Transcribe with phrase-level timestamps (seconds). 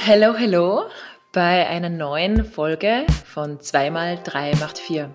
[0.00, 0.84] Hello, hello
[1.32, 5.14] bei einer neuen Folge von 2x3 macht 4.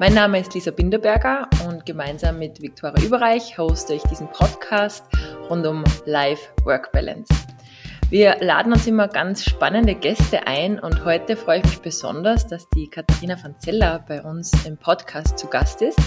[0.00, 5.04] Mein Name ist Lisa Binderberger und gemeinsam mit Viktoria Überreich hoste ich diesen Podcast
[5.48, 7.32] rund um Life-Work-Balance.
[8.10, 12.68] Wir laden uns immer ganz spannende Gäste ein und heute freue ich mich besonders, dass
[12.70, 16.00] die Katharina van Zeller bei uns im Podcast zu Gast ist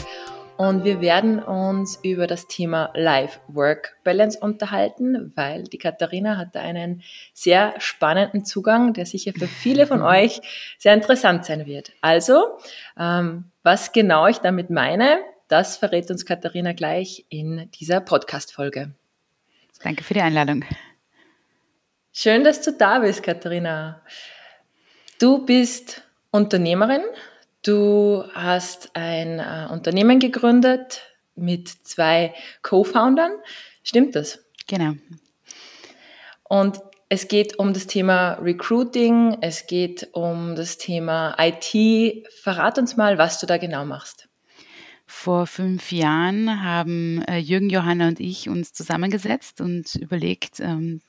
[0.61, 7.01] und wir werden uns über das Thema Life-Work-Balance unterhalten, weil die Katharina hat da einen
[7.33, 10.39] sehr spannenden Zugang, der sicher für viele von euch
[10.77, 11.93] sehr interessant sein wird.
[12.01, 12.59] Also,
[12.95, 18.91] ähm, was genau ich damit meine, das verrät uns Katharina gleich in dieser Podcast-Folge.
[19.83, 20.63] Danke für die Einladung.
[22.11, 24.03] Schön, dass du da bist, Katharina.
[25.19, 27.01] Du bist Unternehmerin,
[27.63, 31.01] Du hast ein äh, Unternehmen gegründet
[31.35, 32.33] mit zwei
[32.63, 33.31] Co-Foundern.
[33.83, 34.43] Stimmt das?
[34.67, 34.93] Genau.
[36.43, 36.79] Und
[37.09, 42.25] es geht um das Thema Recruiting, es geht um das Thema IT.
[42.41, 44.27] Verrat uns mal, was du da genau machst.
[45.05, 51.01] Vor fünf Jahren haben äh, Jürgen, Johanna und ich uns zusammengesetzt und überlegt, ähm,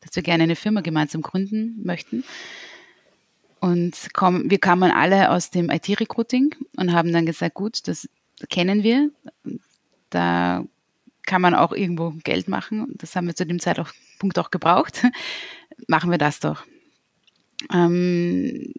[0.00, 2.22] dass wir gerne eine Firma gemeinsam gründen möchten.
[3.66, 8.08] Und komm, wir kamen alle aus dem IT-Recruiting und haben dann gesagt, gut, das
[8.48, 9.10] kennen wir.
[10.08, 10.64] Da
[11.26, 12.94] kann man auch irgendwo Geld machen.
[12.96, 15.04] Das haben wir zu dem Zeitpunkt auch gebraucht.
[15.88, 16.64] machen wir das doch.
[17.72, 18.72] Ähm,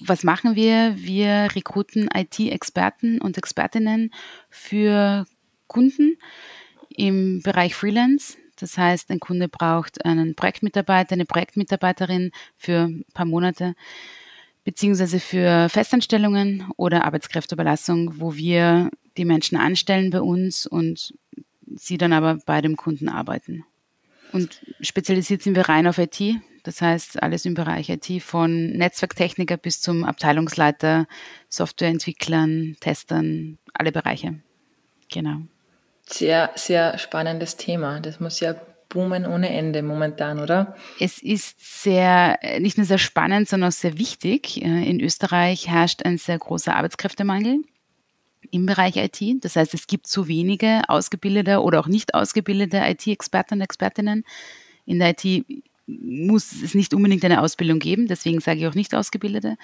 [0.00, 0.96] was machen wir?
[0.96, 4.10] Wir rekruten IT-Experten und Expertinnen
[4.50, 5.24] für
[5.68, 6.18] Kunden
[6.88, 8.38] im Bereich Freelance.
[8.56, 13.74] Das heißt, ein Kunde braucht einen Projektmitarbeiter, eine Projektmitarbeiterin für ein paar Monate,
[14.64, 21.14] beziehungsweise für Festanstellungen oder Arbeitskräfteüberlassung, wo wir die Menschen anstellen bei uns und
[21.74, 23.64] sie dann aber bei dem Kunden arbeiten.
[24.32, 26.20] Und spezialisiert sind wir rein auf IT.
[26.62, 31.06] Das heißt, alles im Bereich IT von Netzwerktechniker bis zum Abteilungsleiter,
[31.48, 34.40] Softwareentwicklern, Testern, alle Bereiche.
[35.08, 35.42] Genau.
[36.08, 38.00] Sehr, sehr spannendes Thema.
[38.00, 38.54] Das muss ja
[38.88, 40.76] boomen ohne Ende momentan, oder?
[41.00, 44.62] Es ist sehr, nicht nur sehr spannend, sondern auch sehr wichtig.
[44.62, 47.58] Äh, in Österreich herrscht ein sehr großer Arbeitskräftemangel
[48.50, 49.44] im Bereich IT.
[49.44, 54.24] Das heißt, es gibt zu wenige ausgebildete oder auch nicht ausgebildete IT-Experten und Expertinnen.
[54.84, 55.44] In der IT
[55.86, 59.56] muss es nicht unbedingt eine Ausbildung geben, deswegen sage ich auch nicht ausgebildete.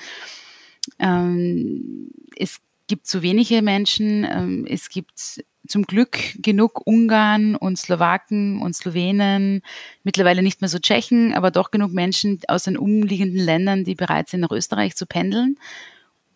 [0.98, 4.24] Ähm, es gibt zu wenige Menschen.
[4.24, 5.42] Ähm, es gibt
[5.72, 9.62] zum Glück genug Ungarn und Slowaken und Slowenen,
[10.04, 14.28] mittlerweile nicht mehr so Tschechen, aber doch genug Menschen aus den umliegenden Ländern, die bereit
[14.28, 15.58] sind, nach Österreich zu pendeln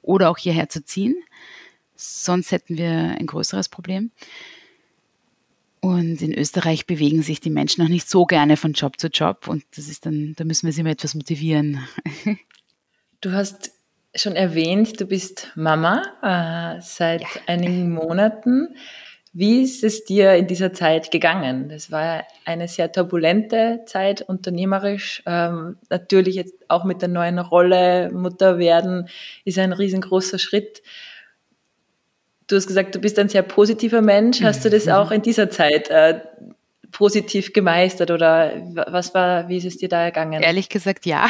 [0.00, 1.16] oder auch hierher zu ziehen.
[1.94, 4.10] Sonst hätten wir ein größeres Problem.
[5.80, 9.48] Und in Österreich bewegen sich die Menschen noch nicht so gerne von Job zu Job
[9.48, 11.86] und das ist dann, da müssen wir sie mal etwas motivieren.
[13.22, 13.72] Du hast
[14.14, 17.28] schon erwähnt, du bist Mama äh, seit ja.
[17.46, 18.76] einigen Monaten.
[19.38, 21.68] Wie ist es dir in dieser Zeit gegangen?
[21.68, 25.22] Das war eine sehr turbulente Zeit unternehmerisch.
[25.26, 29.10] Ähm, natürlich jetzt auch mit der neuen Rolle Mutter werden
[29.44, 30.82] ist ein riesengroßer Schritt.
[32.46, 34.40] Du hast gesagt, du bist ein sehr positiver Mensch.
[34.40, 34.92] Hast du das mhm.
[34.92, 36.18] auch in dieser Zeit äh,
[36.90, 38.52] positiv gemeistert oder
[38.86, 40.42] was war, wie ist es dir da ergangen?
[40.42, 41.28] Ehrlich gesagt, ja.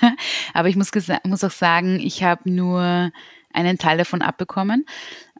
[0.54, 0.92] Aber ich muss,
[1.24, 3.10] muss auch sagen, ich habe nur
[3.52, 4.86] einen Teil davon abbekommen,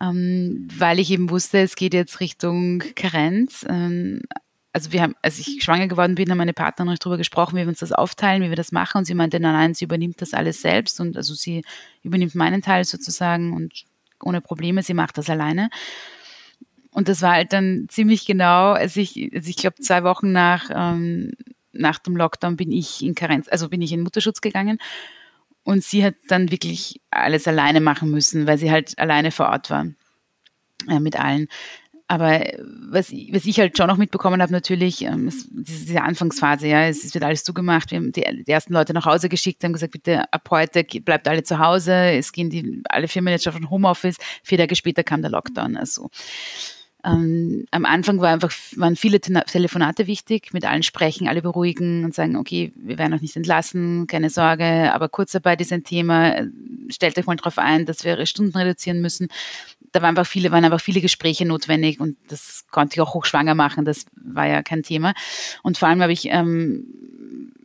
[0.00, 3.66] ähm, weil ich eben wusste, es geht jetzt Richtung Karenz.
[3.68, 4.22] Ähm,
[4.72, 7.62] also wir haben, als ich schwanger geworden bin, haben meine Partner noch darüber gesprochen, wie
[7.62, 8.98] wir uns das aufteilen, wie wir das machen.
[8.98, 11.62] Und sie meinte, nein, nein, sie übernimmt das alles selbst und also sie
[12.02, 13.84] übernimmt meinen Teil sozusagen und
[14.22, 15.70] ohne Probleme, sie macht das alleine.
[16.92, 20.70] Und das war halt dann ziemlich genau, also ich, also ich glaube, zwei Wochen nach,
[20.72, 21.32] ähm,
[21.72, 24.78] nach dem Lockdown bin ich in Karenz, also bin ich in Mutterschutz gegangen
[25.64, 29.70] und sie hat dann wirklich alles alleine machen müssen, weil sie halt alleine vor Ort
[29.70, 29.86] war
[30.88, 31.48] äh, mit allen.
[32.10, 32.40] Aber
[32.90, 37.14] was, was ich halt schon noch mitbekommen habe, natürlich, ähm, diese Anfangsphase, ja, es, es
[37.14, 37.92] wird alles zugemacht.
[37.92, 41.28] Wir haben die, die, ersten Leute nach Hause geschickt, haben gesagt, bitte ab heute bleibt
[41.28, 41.94] alle zu Hause.
[41.94, 44.16] Es gehen die, alle Firmen jetzt schon von Homeoffice.
[44.42, 45.76] Vier Tage später kam der Lockdown.
[45.76, 46.10] Also
[47.04, 52.14] ähm, am Anfang war einfach, waren viele Telefonate wichtig, mit allen sprechen, alle beruhigen und
[52.14, 56.46] sagen, okay, wir werden auch nicht entlassen, keine Sorge, aber Kurzarbeit ist ein Thema,
[56.88, 59.28] stellt euch mal darauf ein, dass wir Stunden reduzieren müssen.
[59.92, 63.54] Da waren einfach viele, waren einfach viele Gespräche notwendig und das konnte ich auch hochschwanger
[63.54, 65.14] machen, das war ja kein Thema.
[65.62, 66.86] Und vor allem habe ich ähm,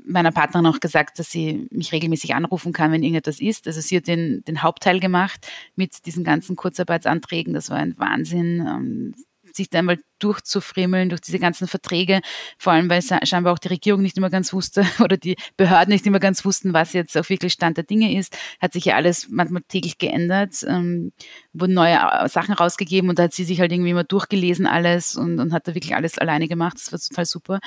[0.07, 3.67] meiner Partnerin auch gesagt, dass sie mich regelmäßig anrufen kann, wenn irgendetwas ist.
[3.67, 7.53] Also sie hat den, den Hauptteil gemacht mit diesen ganzen Kurzarbeitsanträgen.
[7.53, 9.13] Das war ein Wahnsinn.
[9.55, 12.21] Sich da einmal durchzufriemeln durch diese ganzen Verträge,
[12.57, 16.05] vor allem weil scheinbar auch die Regierung nicht immer ganz wusste oder die Behörden nicht
[16.05, 19.27] immer ganz wussten, was jetzt auch wirklich Stand der Dinge ist, hat sich ja alles
[19.29, 21.11] manchmal täglich geändert, ähm,
[21.53, 25.15] wurden neue äh, Sachen rausgegeben und da hat sie sich halt irgendwie immer durchgelesen alles
[25.15, 26.75] und, und hat da wirklich alles alleine gemacht.
[26.75, 27.59] Das war total super.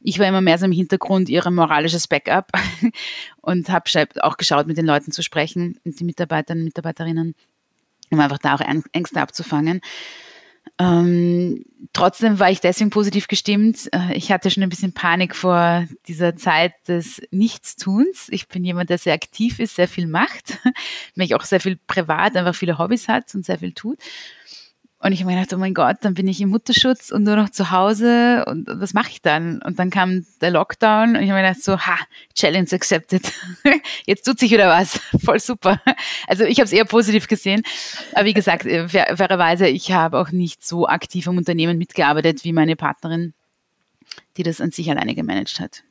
[0.00, 2.50] Ich war immer mehr so im Hintergrund ihre moralisches Backup
[3.40, 3.84] und habe
[4.20, 7.34] auch geschaut, mit den Leuten zu sprechen, mit den Mitarbeitern und Mitarbeiterinnen,
[8.10, 8.60] um einfach da auch
[8.92, 9.80] Ängste abzufangen.
[10.78, 13.88] Ähm, trotzdem war ich deswegen positiv gestimmt.
[13.92, 18.28] Äh, ich hatte schon ein bisschen Panik vor dieser Zeit des Nichtstuns.
[18.30, 20.58] Ich bin jemand, der sehr aktiv ist, sehr viel macht,
[21.14, 23.98] mich auch sehr viel privat, einfach viele Hobbys hat und sehr viel tut.
[24.98, 27.36] Und ich habe mir gedacht, oh mein Gott, dann bin ich im Mutterschutz und nur
[27.36, 29.60] noch zu Hause und was mache ich dann?
[29.60, 31.98] Und dann kam der Lockdown und ich habe mir gedacht, so, ha,
[32.34, 33.30] Challenge accepted.
[34.06, 34.98] Jetzt tut sich wieder was.
[35.24, 35.82] Voll super.
[36.26, 37.62] Also ich habe es eher positiv gesehen.
[38.14, 42.54] Aber wie gesagt, äh, fairerweise, ich habe auch nicht so aktiv am Unternehmen mitgearbeitet wie
[42.54, 43.34] meine Partnerin,
[44.38, 45.82] die das an sich alleine gemanagt hat.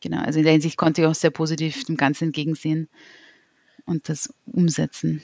[0.00, 2.88] Genau, also in der Hinsicht konnte ich auch sehr positiv dem Ganzen entgegensehen
[3.84, 5.22] und das umsetzen.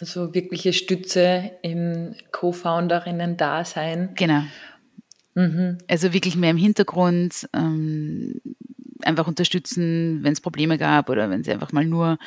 [0.00, 4.10] Also wirkliche Stütze im Co-Founderinnen-Dasein.
[4.14, 4.42] Genau.
[5.34, 5.78] Mhm.
[5.88, 8.40] Also wirklich mehr im Hintergrund, ähm,
[9.02, 12.18] einfach unterstützen, wenn es Probleme gab oder wenn sie einfach mal nur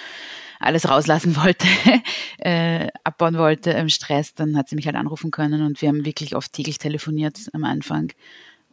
[0.60, 1.68] alles rauslassen wollte,
[2.38, 6.06] äh, abbauen wollte im Stress, dann hat sie mich halt anrufen können und wir haben
[6.06, 8.12] wirklich oft täglich telefoniert am Anfang,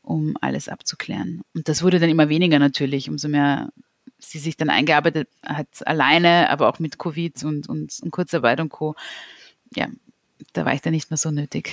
[0.03, 1.43] um alles abzuklären.
[1.55, 3.71] Und das wurde dann immer weniger natürlich, umso mehr
[4.19, 8.69] sie sich dann eingearbeitet hat, alleine, aber auch mit Covid und, und, und Kurzarbeit und
[8.71, 8.95] Co.
[9.75, 9.89] Ja,
[10.53, 11.73] da war ich dann nicht mehr so nötig.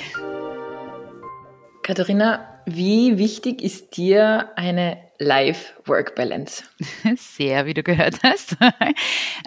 [1.84, 6.64] Katharina, wie wichtig ist dir eine Life-Work-Balance?
[7.16, 8.58] Sehr, wie du gehört hast.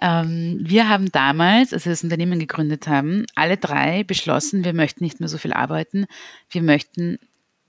[0.00, 5.02] Ähm, wir haben damals, als wir das Unternehmen gegründet haben, alle drei beschlossen, wir möchten
[5.02, 6.06] nicht mehr so viel arbeiten.
[6.50, 7.18] Wir möchten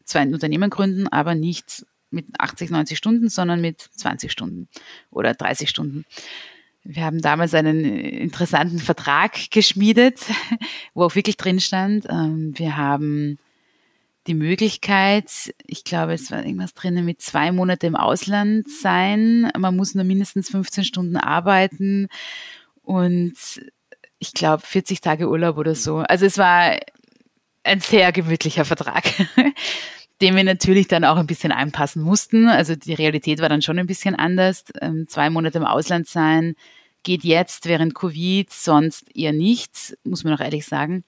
[0.03, 4.67] zwar ein Unternehmen gründen, aber nicht mit 80, 90 Stunden, sondern mit 20 Stunden
[5.11, 6.05] oder 30 Stunden.
[6.83, 10.21] Wir haben damals einen interessanten Vertrag geschmiedet,
[10.93, 13.37] wo auch wirklich drin stand, ähm, wir haben
[14.27, 19.51] die Möglichkeit, ich glaube, es war irgendwas drinnen mit zwei Monate im Ausland sein.
[19.57, 22.09] Man muss nur mindestens 15 Stunden arbeiten
[22.83, 23.33] und
[24.19, 25.97] ich glaube 40 Tage Urlaub oder so.
[25.97, 26.77] Also es war
[27.63, 29.03] ein sehr gemütlicher Vertrag.
[30.21, 32.47] dem wir natürlich dann auch ein bisschen anpassen mussten.
[32.47, 34.65] Also die Realität war dann schon ein bisschen anders.
[34.81, 36.55] Ähm, zwei Monate im Ausland sein
[37.03, 41.03] geht jetzt während Covid, sonst eher nicht, muss man auch ehrlich sagen.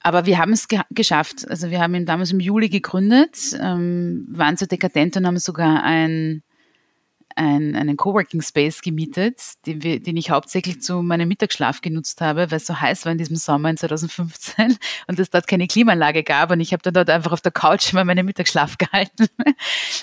[0.00, 1.48] Aber wir haben es ge geschafft.
[1.48, 5.82] Also wir haben ihn damals im Juli gegründet, ähm, waren so dekadent und haben sogar
[5.84, 6.42] ein
[7.36, 12.50] ein, einen Coworking Space gemietet, den, wir, den ich hauptsächlich zu meinem Mittagsschlaf genutzt habe,
[12.50, 14.76] weil es so heiß war in diesem Sommer in 2015
[15.06, 17.92] und es dort keine Klimaanlage gab und ich habe dann dort einfach auf der Couch
[17.92, 19.28] immer meinen Mittagsschlaf gehalten.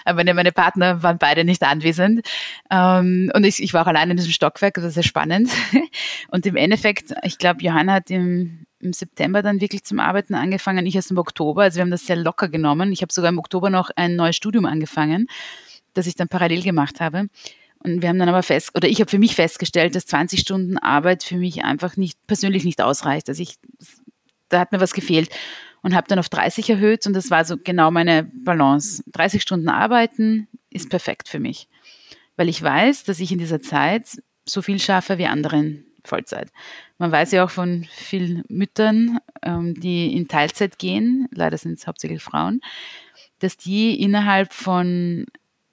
[0.05, 2.27] Aber meine, Partner waren beide nicht anwesend
[2.69, 5.49] ähm, und ich, ich war auch allein in diesem Stockwerk, das ist sehr spannend.
[6.29, 10.85] Und im Endeffekt, ich glaube, Johanna hat im, im September dann wirklich zum Arbeiten angefangen,
[10.85, 12.91] ich erst im Oktober, also wir haben das sehr locker genommen.
[12.91, 15.27] Ich habe sogar im Oktober noch ein neues Studium angefangen
[15.99, 17.27] das ich dann parallel gemacht habe.
[17.81, 20.77] Und wir haben dann aber fest, oder ich habe für mich festgestellt, dass 20 Stunden
[20.77, 23.29] Arbeit für mich einfach nicht, persönlich nicht ausreicht.
[23.29, 23.55] Also ich,
[24.49, 25.29] da hat mir was gefehlt
[25.81, 29.03] und habe dann auf 30 erhöht und das war so genau meine Balance.
[29.13, 31.69] 30 Stunden arbeiten ist perfekt für mich,
[32.35, 36.51] weil ich weiß, dass ich in dieser Zeit so viel schaffe wie anderen Vollzeit.
[36.97, 41.87] Man weiß ja auch von vielen Müttern, ähm, die in Teilzeit gehen, leider sind es
[41.87, 42.61] hauptsächlich Frauen,
[43.39, 45.25] dass die innerhalb von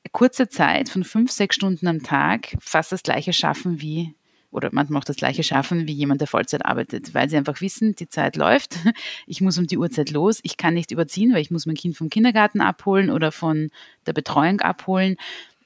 [0.09, 4.15] kurze Zeit von fünf, sechs Stunden am Tag fast das gleiche schaffen wie
[4.51, 7.95] oder manchmal auch das gleiche schaffen wie jemand, der Vollzeit arbeitet, weil sie einfach wissen,
[7.95, 8.77] die Zeit läuft,
[9.27, 11.97] ich muss um die Uhrzeit los, ich kann nicht überziehen, weil ich muss mein Kind
[11.97, 13.71] vom Kindergarten abholen oder von
[14.07, 15.17] der Betreuung abholen.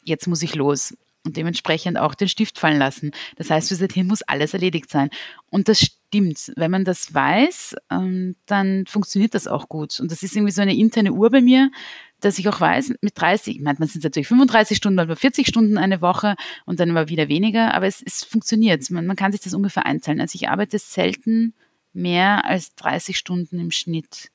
[0.03, 3.13] Jetzt muss ich los und dementsprechend auch den Stift fallen lassen.
[3.37, 5.11] Das heißt, bis dahin muss alles erledigt sein.
[5.51, 6.53] Und das stimmt.
[6.57, 10.01] Wenn man das weiß, ähm, dann funktioniert das auch gut.
[10.01, 11.71] Und das ist irgendwie so eine interne Uhr bei mir,
[12.19, 15.79] dass ich auch weiß, mit 30, manchmal sind es natürlich 35 Stunden, oder 40 Stunden
[15.79, 16.35] eine Woche
[16.67, 18.91] und dann immer wieder weniger, aber es, es funktioniert.
[18.91, 20.21] Man, man kann sich das ungefähr einteilen.
[20.21, 21.55] Also ich arbeite selten
[21.93, 24.31] mehr als 30 Stunden im Schnitt,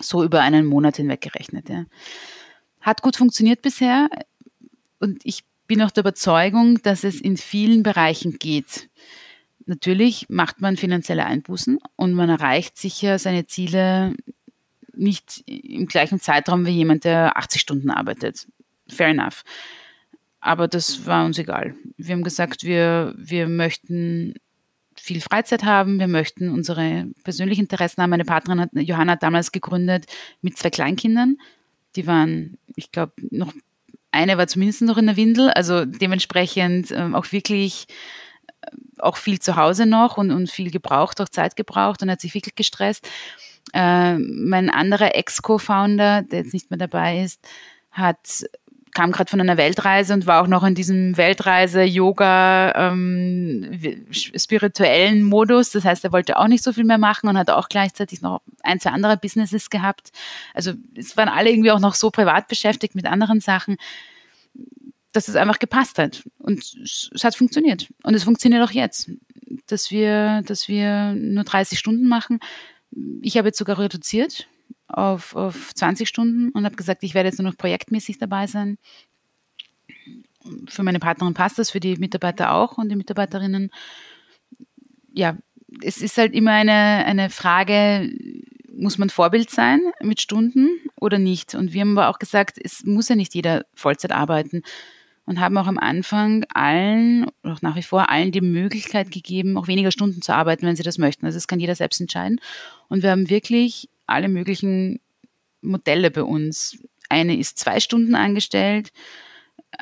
[0.00, 1.68] so über einen Monat hinweg gerechnet.
[1.68, 1.84] Ja.
[2.80, 4.08] Hat gut funktioniert bisher
[5.00, 8.88] und ich bin auch der Überzeugung, dass es in vielen Bereichen geht.
[9.66, 14.14] Natürlich macht man finanzielle Einbußen und man erreicht sicher seine Ziele
[14.94, 18.46] nicht im gleichen Zeitraum wie jemand, der 80 Stunden arbeitet.
[18.88, 19.42] Fair enough.
[20.40, 21.74] Aber das war uns egal.
[21.96, 24.34] Wir haben gesagt, wir, wir möchten
[24.98, 28.10] viel Freizeit haben, wir möchten unsere persönlichen Interessen haben.
[28.10, 30.06] Meine Partnerin hat, Johanna hat damals gegründet
[30.42, 31.36] mit zwei Kleinkindern.
[31.96, 33.52] Die waren, ich glaube, noch,
[34.12, 37.86] eine war zumindest noch in der Windel, also dementsprechend ähm, auch wirklich
[39.06, 42.34] auch viel zu Hause noch und, und viel gebraucht, auch Zeit gebraucht und hat sich
[42.34, 43.08] wirklich gestresst.
[43.72, 47.40] Äh, mein anderer Ex-Co-Founder, der jetzt nicht mehr dabei ist,
[47.90, 48.44] hat
[48.96, 55.68] kam gerade von einer Weltreise und war auch noch in diesem Weltreise-Yoga ähm, spirituellen Modus.
[55.68, 58.40] Das heißt, er wollte auch nicht so viel mehr machen und hat auch gleichzeitig noch
[58.62, 60.12] ein, zwei andere Businesses gehabt.
[60.54, 63.76] Also es waren alle irgendwie auch noch so privat beschäftigt mit anderen Sachen,
[65.16, 66.22] dass es einfach gepasst hat.
[66.38, 67.88] Und es hat funktioniert.
[68.02, 69.10] Und es funktioniert auch jetzt,
[69.66, 72.38] dass wir, dass wir nur 30 Stunden machen.
[73.22, 74.46] Ich habe jetzt sogar reduziert
[74.88, 78.76] auf, auf 20 Stunden und habe gesagt, ich werde jetzt nur noch projektmäßig dabei sein.
[80.68, 83.70] Für meine Partnerin passt das, für die Mitarbeiter auch und die Mitarbeiterinnen.
[85.14, 85.38] Ja,
[85.82, 88.12] es ist halt immer eine, eine Frage,
[88.76, 90.68] muss man Vorbild sein mit Stunden
[91.00, 91.54] oder nicht?
[91.54, 94.62] Und wir haben aber auch gesagt, es muss ja nicht jeder Vollzeit arbeiten
[95.26, 99.66] und haben auch am Anfang allen, auch nach wie vor allen die Möglichkeit gegeben, auch
[99.66, 101.26] weniger Stunden zu arbeiten, wenn sie das möchten.
[101.26, 102.40] Also das kann jeder selbst entscheiden.
[102.88, 105.00] Und wir haben wirklich alle möglichen
[105.60, 106.78] Modelle bei uns.
[107.08, 108.92] Eine ist zwei Stunden angestellt,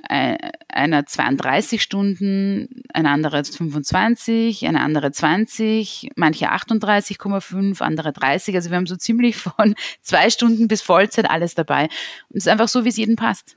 [0.09, 8.55] einer 32 Stunden, eine andere 25, eine andere 20, manche 38,5, andere 30.
[8.55, 11.85] Also wir haben so ziemlich von zwei Stunden bis Vollzeit alles dabei.
[12.29, 13.57] Und es ist einfach so, wie es jedem passt.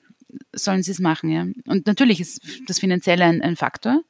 [0.53, 1.45] Sollen sie es machen, ja.
[1.65, 4.01] Und natürlich ist das Finanzielle ein, ein Faktor.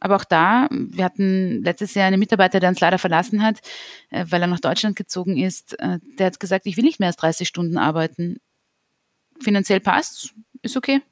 [0.00, 3.60] Aber auch da, wir hatten letztes Jahr einen Mitarbeiter, der uns leider verlassen hat,
[4.08, 5.78] äh, weil er nach Deutschland gezogen ist.
[5.78, 8.38] Äh, der hat gesagt, ich will nicht mehr als 30 Stunden arbeiten.
[9.42, 11.02] Finanziell passt, ist okay.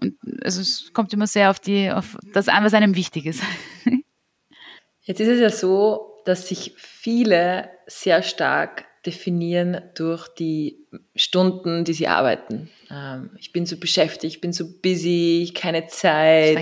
[0.00, 3.42] Und also es kommt immer sehr auf die, auf das an, was einem wichtig ist.
[5.02, 11.94] Jetzt ist es ja so, dass sich viele sehr stark definieren durch die Stunden, die
[11.94, 12.70] sie arbeiten.
[12.90, 16.56] Ähm, ich bin so beschäftigt, ich bin so busy, keine Zeit.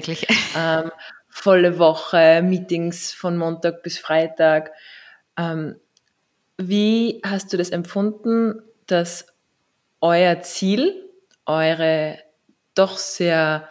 [0.56, 0.90] Ähm,
[1.28, 4.72] volle Woche, Meetings von Montag bis Freitag.
[5.36, 5.76] Ähm,
[6.56, 9.26] wie hast du das empfunden, dass
[10.00, 11.08] euer Ziel,
[11.46, 12.18] eure
[12.74, 13.68] doch sehr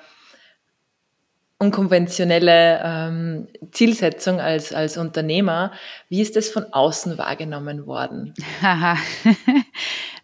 [1.60, 5.72] unkonventionelle ähm, Zielsetzung als, als Unternehmer,
[6.08, 8.34] wie ist das von außen wahrgenommen worden?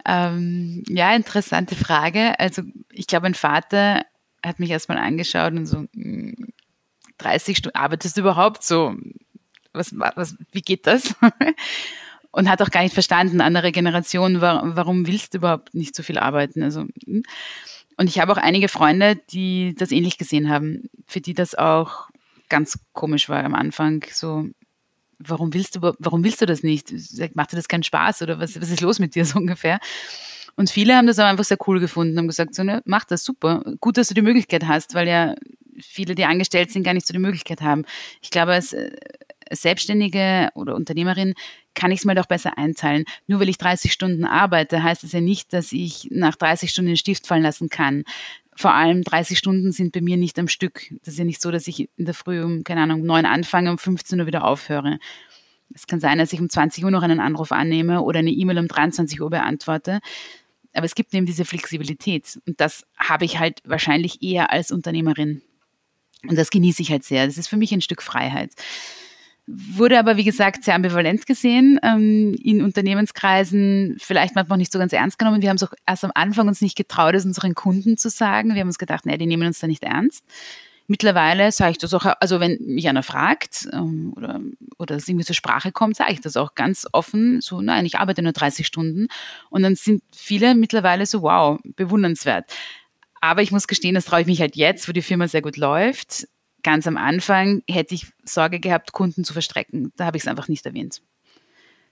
[0.05, 2.39] ähm, ja, interessante Frage.
[2.39, 2.61] Also
[2.91, 4.03] ich glaube, mein Vater
[4.45, 6.35] hat mich erstmal angeschaut und so, hm,
[7.17, 8.95] 30 Stunden, arbeitest du überhaupt so?
[9.71, 11.15] Was, was, wie geht das?
[12.31, 16.17] Und hat auch gar nicht verstanden, andere Generationen, warum willst du überhaupt nicht so viel
[16.17, 16.63] arbeiten?
[16.63, 17.23] Also, hm.
[17.97, 22.09] Und ich habe auch einige Freunde, die das ähnlich gesehen haben, für die das auch
[22.49, 24.05] ganz komisch war am Anfang.
[24.11, 24.47] So,
[25.19, 26.91] warum willst du, warum willst du das nicht?
[27.35, 29.79] Macht dir das keinen Spaß oder was, was ist los mit dir so ungefähr?
[30.55, 33.23] Und viele haben das aber einfach sehr cool gefunden, haben gesagt, so, ne, mach das
[33.23, 33.63] super.
[33.79, 35.33] Gut, dass du die Möglichkeit hast, weil ja
[35.81, 37.85] viele, die angestellt sind, gar nicht so die Möglichkeit haben.
[38.21, 38.59] Ich glaube,
[39.61, 41.33] Selbstständige oder Unternehmerin
[41.73, 43.05] kann ich es mir doch besser einteilen.
[43.27, 46.89] Nur weil ich 30 Stunden arbeite, heißt es ja nicht, dass ich nach 30 Stunden
[46.89, 48.03] den Stift fallen lassen kann.
[48.55, 50.83] Vor allem 30 Stunden sind bei mir nicht am Stück.
[51.03, 53.69] Das ist ja nicht so, dass ich in der Früh um, keine Ahnung, neun anfange
[53.69, 54.99] und um 15 Uhr wieder aufhöre.
[55.73, 58.59] Es kann sein, dass ich um 20 Uhr noch einen Anruf annehme oder eine E-Mail
[58.59, 59.99] um 23 Uhr beantworte.
[60.73, 62.39] Aber es gibt eben diese Flexibilität.
[62.47, 65.41] Und das habe ich halt wahrscheinlich eher als Unternehmerin.
[66.27, 67.25] Und das genieße ich halt sehr.
[67.25, 68.51] Das ist für mich ein Stück Freiheit.
[69.45, 74.79] Wurde aber, wie gesagt, sehr ambivalent gesehen ähm, in Unternehmenskreisen, vielleicht manchmal auch nicht so
[74.79, 75.41] ganz ernst genommen.
[75.41, 78.53] Wir haben es auch erst am Anfang uns nicht getraut, es unseren Kunden zu sagen.
[78.53, 80.23] Wir haben uns gedacht, nee, die nehmen uns da nicht ernst.
[80.87, 84.39] Mittlerweile sage ich das auch, also wenn mich einer fragt ähm, oder,
[84.77, 87.97] oder es irgendwie zur Sprache kommt, sage ich das auch ganz offen, so, nein, ich
[87.97, 89.07] arbeite nur 30 Stunden.
[89.49, 92.53] Und dann sind viele mittlerweile so, wow, bewundernswert.
[93.21, 95.55] Aber ich muss gestehen, das traue ich mich halt jetzt, wo die Firma sehr gut
[95.55, 96.27] läuft.
[96.63, 99.91] Ganz am Anfang hätte ich Sorge gehabt, Kunden zu verstrecken.
[99.97, 101.01] Da habe ich es einfach nicht erwähnt.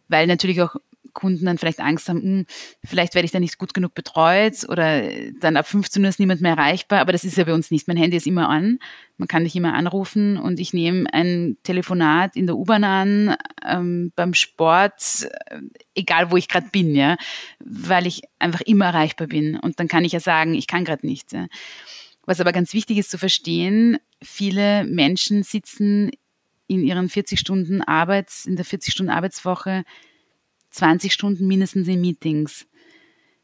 [0.08, 0.76] Weil natürlich auch
[1.14, 2.46] Kunden dann vielleicht Angst haben, hm,
[2.84, 5.04] vielleicht werde ich da nicht gut genug betreut oder
[5.40, 7.00] dann ab 15 Uhr ist niemand mehr erreichbar.
[7.00, 7.88] Aber das ist ja bei uns nicht.
[7.88, 8.80] Mein Handy ist immer an.
[9.18, 13.36] Man kann dich immer anrufen und ich nehme ein Telefonat in der U-Bahn an,
[13.66, 15.60] ähm, beim Sport, äh,
[15.96, 17.18] egal wo ich gerade bin, ja,
[17.60, 19.60] weil ich einfach immer erreichbar bin.
[19.60, 21.34] Und dann kann ich ja sagen, ich kann gerade nicht.
[21.34, 21.48] Ja.
[22.26, 26.12] Was aber ganz wichtig ist zu verstehen, viele Menschen sitzen
[26.68, 29.84] in ihren 40 Stunden Arbeits, in der 40 Stunden Arbeitswoche
[30.70, 32.66] 20 Stunden mindestens in Meetings.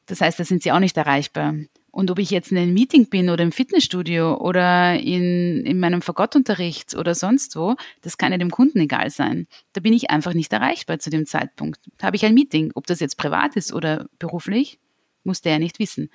[0.05, 1.55] Das heißt, da sind sie auch nicht erreichbar.
[1.91, 6.01] Und ob ich jetzt in einem Meeting bin oder im Fitnessstudio oder in, in meinem
[6.01, 9.47] Fagottunterricht oder sonst wo, das kann ja dem Kunden egal sein.
[9.73, 11.79] Da bin ich einfach nicht erreichbar zu dem Zeitpunkt.
[11.97, 14.79] Da habe ich ein Meeting, ob das jetzt privat ist oder beruflich,
[15.23, 16.11] muss der ja nicht wissen.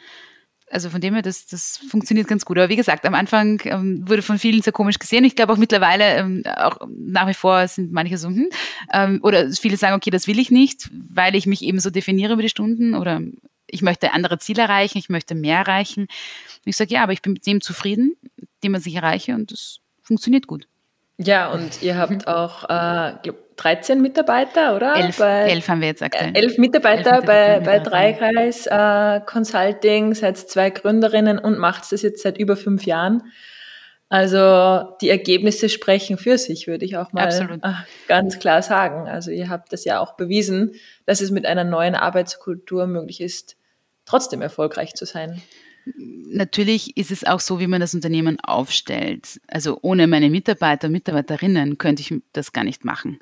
[0.72, 2.56] Also von dem her, das, das funktioniert ganz gut.
[2.56, 5.24] Aber wie gesagt, am Anfang ähm, wurde von vielen sehr komisch gesehen.
[5.24, 8.48] Ich glaube auch mittlerweile, ähm, auch nach wie vor sind manche so, hm,
[8.92, 12.32] ähm, oder viele sagen, okay, das will ich nicht, weil ich mich eben so definiere
[12.32, 13.20] über die Stunden oder
[13.66, 16.02] ich möchte andere Ziele erreichen, ich möchte mehr erreichen.
[16.02, 18.16] Und ich sage, ja, aber ich bin mit dem zufrieden,
[18.64, 20.66] dem was ich erreiche und das funktioniert gut.
[21.18, 24.96] Ja, und ihr habt auch äh, glaub, 13 Mitarbeiter, oder?
[24.96, 26.34] Elf, bei, elf haben wir jetzt aktuell.
[26.34, 31.90] Äh, elf Mitarbeiter, elf Mitarbeiter bei, bei Dreikreis äh, Consulting, seid zwei Gründerinnen und macht
[31.92, 33.22] das jetzt seit über fünf Jahren.
[34.12, 37.64] Also die Ergebnisse sprechen für sich, würde ich auch mal Absolut.
[37.64, 37.72] Äh,
[38.08, 39.08] ganz klar sagen.
[39.08, 40.74] Also ihr habt das ja auch bewiesen,
[41.06, 43.56] dass es mit einer neuen Arbeitskultur möglich ist,
[44.04, 45.40] trotzdem erfolgreich zu sein.
[45.84, 49.40] Natürlich ist es auch so, wie man das Unternehmen aufstellt.
[49.48, 53.18] Also ohne meine Mitarbeiter und Mitarbeiterinnen könnte ich das gar nicht machen.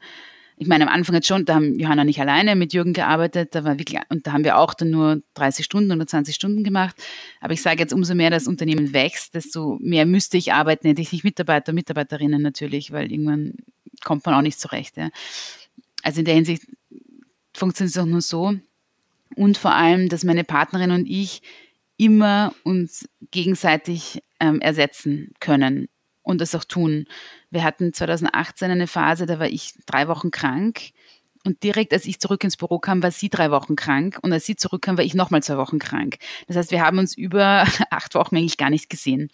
[0.57, 3.65] Ich meine, am Anfang hat schon, da haben Johanna nicht alleine mit Jürgen gearbeitet, da
[3.65, 6.95] war wirklich, und da haben wir auch dann nur 30 Stunden oder 20 Stunden gemacht.
[7.41, 11.01] Aber ich sage jetzt, umso mehr das Unternehmen wächst, desto mehr müsste ich arbeiten, hätte
[11.01, 13.55] ich nicht Mitarbeiter und Mitarbeiterinnen natürlich, weil irgendwann
[14.05, 14.99] kommt man auch nicht zurecht.
[14.99, 15.09] Ja.
[16.03, 16.67] Also in der Hinsicht
[17.55, 18.55] funktioniert es auch nur so.
[19.37, 21.41] Und vor allem, dass meine Partnerin und ich
[22.01, 25.89] immer uns gegenseitig ähm, ersetzen können
[26.23, 27.05] und das auch tun.
[27.51, 30.81] Wir hatten 2018 eine Phase, da war ich drei Wochen krank.
[31.45, 34.19] Und direkt als ich zurück ins Büro kam, war sie drei Wochen krank.
[34.23, 36.17] Und als sie zurückkam, war ich nochmal zwei Wochen krank.
[36.47, 39.31] Das heißt, wir haben uns über acht Wochen eigentlich gar nicht gesehen.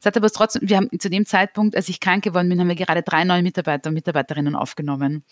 [0.00, 2.68] Es hat aber trotzdem, wir haben zu dem Zeitpunkt, als ich krank geworden bin, haben
[2.68, 5.24] wir gerade drei neue Mitarbeiter und Mitarbeiterinnen aufgenommen.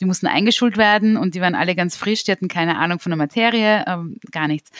[0.00, 3.10] Die mussten eingeschult werden und die waren alle ganz frisch, die hatten keine Ahnung von
[3.10, 4.70] der Materie, ähm, gar nichts.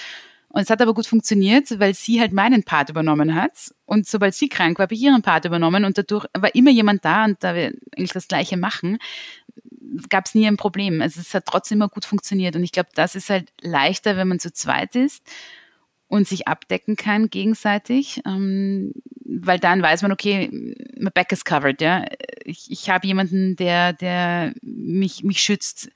[0.52, 3.72] Und es hat aber gut funktioniert, weil sie halt meinen Part übernommen hat.
[3.86, 5.86] Und sobald sie krank war, habe ich ihren Part übernommen.
[5.86, 8.98] Und dadurch war immer jemand da und da wir eigentlich das Gleiche machen,
[10.10, 11.00] gab es nie ein Problem.
[11.00, 12.54] Also es hat trotzdem immer gut funktioniert.
[12.54, 15.22] Und ich glaube, das ist halt leichter, wenn man zu zweit ist
[16.08, 18.92] und sich abdecken kann gegenseitig, ähm,
[19.24, 20.50] weil dann weiß man, okay,
[20.98, 22.04] my back is covered, ja.
[22.44, 25.90] Ich, ich habe jemanden, der, der mich, mich schützt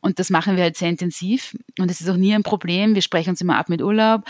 [0.00, 1.56] und das machen wir halt sehr intensiv.
[1.78, 2.94] Und es ist auch nie ein Problem.
[2.94, 4.24] Wir sprechen uns immer ab mit Urlaub.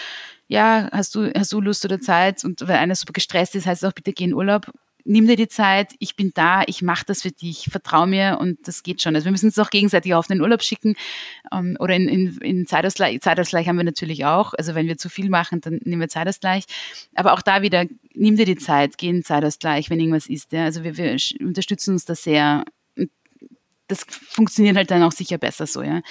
[0.46, 2.44] Ja, hast du, hast du Lust oder Zeit?
[2.44, 4.72] Und wenn einer super gestresst ist, heißt es auch, bitte geh in Urlaub.
[5.04, 8.59] Nimm dir die Zeit, ich bin da, ich mache das für dich, vertrau mir und
[8.66, 9.14] das geht schon.
[9.14, 10.96] Also wir müssen uns auch gegenseitig auf den Urlaub schicken
[11.50, 13.20] ähm, oder in, in, in Zeitausgleich.
[13.20, 14.52] Zeitausgleich haben wir natürlich auch.
[14.54, 16.64] Also wenn wir zu viel machen, dann nehmen wir Zeitausgleich.
[17.14, 20.52] Aber auch da wieder, nimm dir die Zeit, geh in Zeitausgleich, wenn irgendwas ist.
[20.52, 20.64] Ja.
[20.64, 22.64] Also wir, wir unterstützen uns da sehr
[23.88, 26.03] das funktioniert halt dann auch sicher besser so, ja.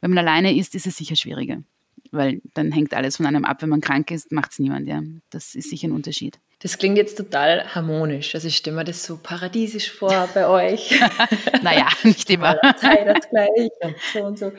[0.00, 1.62] Wenn man alleine ist, ist es sicher schwieriger.
[2.10, 3.62] Weil dann hängt alles von einem ab.
[3.62, 5.02] Wenn man krank ist, macht es niemand, ja.
[5.30, 6.38] Das ist sicher ein Unterschied.
[6.60, 8.34] Das klingt jetzt total harmonisch.
[8.34, 10.98] Also ich stelle mir das so paradiesisch vor bei euch.
[11.62, 12.58] naja, nicht immer.
[12.76, 14.52] Zeit das gleich und so und so.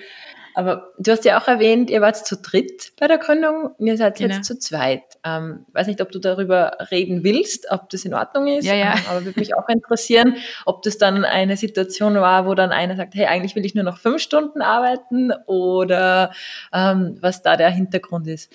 [0.58, 4.18] Aber du hast ja auch erwähnt, ihr wart zu dritt bei der Gründung, ihr seid
[4.18, 4.34] genau.
[4.34, 5.04] jetzt zu zweit.
[5.24, 8.66] Ähm, weiß nicht, ob du darüber reden willst, ob das in Ordnung ist.
[8.66, 8.94] Ja, ja.
[8.94, 12.96] Ähm, aber würde mich auch interessieren, ob das dann eine Situation war, wo dann einer
[12.96, 16.32] sagt, hey, eigentlich will ich nur noch fünf Stunden arbeiten oder
[16.74, 18.52] ähm, was da der Hintergrund ist.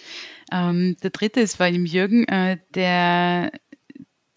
[0.52, 3.52] Ähm, der dritte ist bei dem Jürgen, äh, der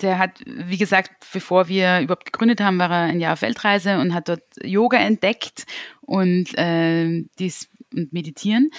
[0.01, 3.99] der hat, wie gesagt, bevor wir überhaupt gegründet haben, war er ein Jahr auf Weltreise
[3.99, 5.65] und hat dort Yoga entdeckt
[6.01, 8.71] und, äh, dies, und Meditieren.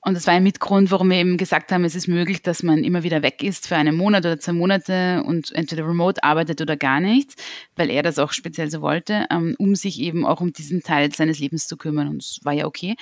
[0.00, 2.84] Und das war ein Mitgrund, warum wir eben gesagt haben, es ist möglich, dass man
[2.84, 6.76] immer wieder weg ist für einen Monat oder zwei Monate und entweder remote arbeitet oder
[6.76, 7.34] gar nicht,
[7.74, 11.12] weil er das auch speziell so wollte, ähm, um sich eben auch um diesen Teil
[11.12, 12.08] seines Lebens zu kümmern.
[12.08, 12.96] Und es war ja okay.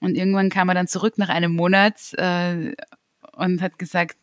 [0.00, 2.74] Und irgendwann kam er dann zurück nach einem Monat äh,
[3.36, 4.16] und hat gesagt,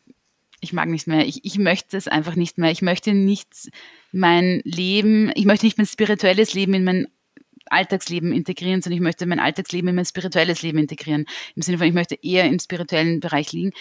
[0.60, 2.70] ich mag nicht mehr, ich, ich möchte es einfach nicht mehr.
[2.70, 3.70] Ich möchte nicht
[4.12, 7.06] mein Leben, ich möchte nicht mein spirituelles Leben in mein
[7.66, 11.26] Alltagsleben integrieren, sondern ich möchte mein Alltagsleben in mein spirituelles Leben integrieren.
[11.54, 13.72] Im Sinne von, ich möchte eher im spirituellen Bereich liegen.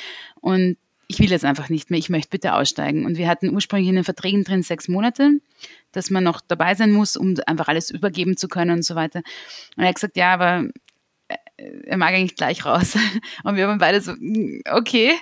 [0.42, 3.06] Und ich will jetzt einfach nicht mehr, ich möchte bitte aussteigen.
[3.06, 5.40] Und wir hatten ursprünglich in den Verträgen drin sechs Monate,
[5.94, 9.22] dass man noch dabei sein muss, um einfach alles übergeben zu können und so weiter.
[9.78, 10.68] Und er hat gesagt, ja, aber
[11.58, 12.98] er mag eigentlich gleich raus.
[13.44, 15.14] Und wir haben beide so, hm, okay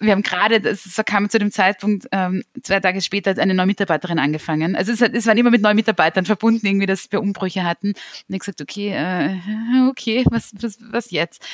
[0.00, 4.18] wir haben gerade, das kam zu dem Zeitpunkt, ähm, zwei Tage später eine neue Mitarbeiterin
[4.18, 4.74] angefangen.
[4.74, 7.88] Also es, es waren immer mit neuen Mitarbeitern verbunden, irgendwie, dass wir Umbrüche hatten.
[7.88, 9.36] Und ich gesagt, okay, äh,
[9.90, 11.46] okay, was, was, was jetzt?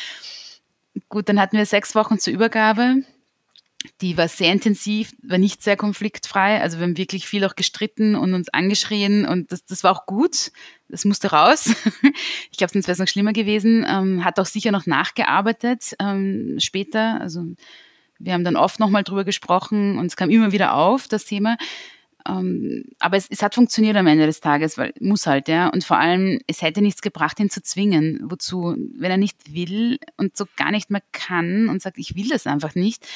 [1.09, 3.03] Gut, dann hatten wir sechs Wochen zur Übergabe.
[4.01, 6.61] die war sehr intensiv, war nicht sehr konfliktfrei.
[6.61, 10.07] Also wir haben wirklich viel auch gestritten und uns angeschrien und das, das war auch
[10.07, 10.53] gut.
[10.89, 11.75] Das musste raus.
[12.53, 13.85] ich glaube, sonst wäre es noch schlimmer gewesen.
[13.89, 17.21] Ähm, hat auch sicher noch nachgearbeitet ähm, später.
[17.21, 17.45] Also
[18.19, 21.57] wir haben dann oft nochmal drüber gesprochen und es kam immer wieder auf, das Thema.
[22.29, 25.69] Ähm, aber es, es hat funktioniert am Ende des Tages, weil muss halt, ja.
[25.69, 28.21] Und vor allem, es hätte nichts gebracht, ihn zu zwingen.
[28.25, 28.75] Wozu?
[28.95, 32.47] Wenn er nicht will und so gar nicht mehr kann und sagt, ich will das
[32.47, 33.07] einfach nicht,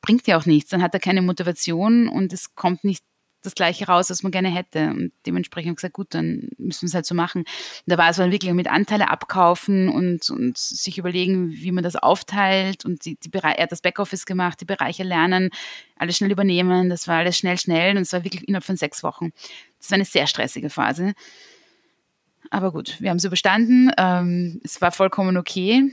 [0.00, 0.70] bringt ja auch nichts.
[0.70, 3.04] Dann hat er keine Motivation und es kommt nicht
[3.42, 4.88] das Gleiche raus, was man gerne hätte.
[4.90, 7.42] Und dementsprechend gesagt, gut, dann müssen wir es halt so machen.
[7.42, 7.46] Und
[7.86, 11.96] da war es dann wirklich mit Anteile abkaufen und, und sich überlegen, wie man das
[11.96, 12.84] aufteilt.
[12.84, 15.50] Und die, die er hat das Backoffice gemacht, die Bereiche lernen,
[15.96, 16.90] alles schnell übernehmen.
[16.90, 17.96] Das war alles schnell, schnell.
[17.96, 19.30] Und es war wirklich innerhalb von sechs Wochen.
[19.78, 21.14] Das war eine sehr stressige Phase.
[22.50, 23.90] Aber gut, wir haben es überstanden.
[23.96, 25.92] Ähm, es war vollkommen okay.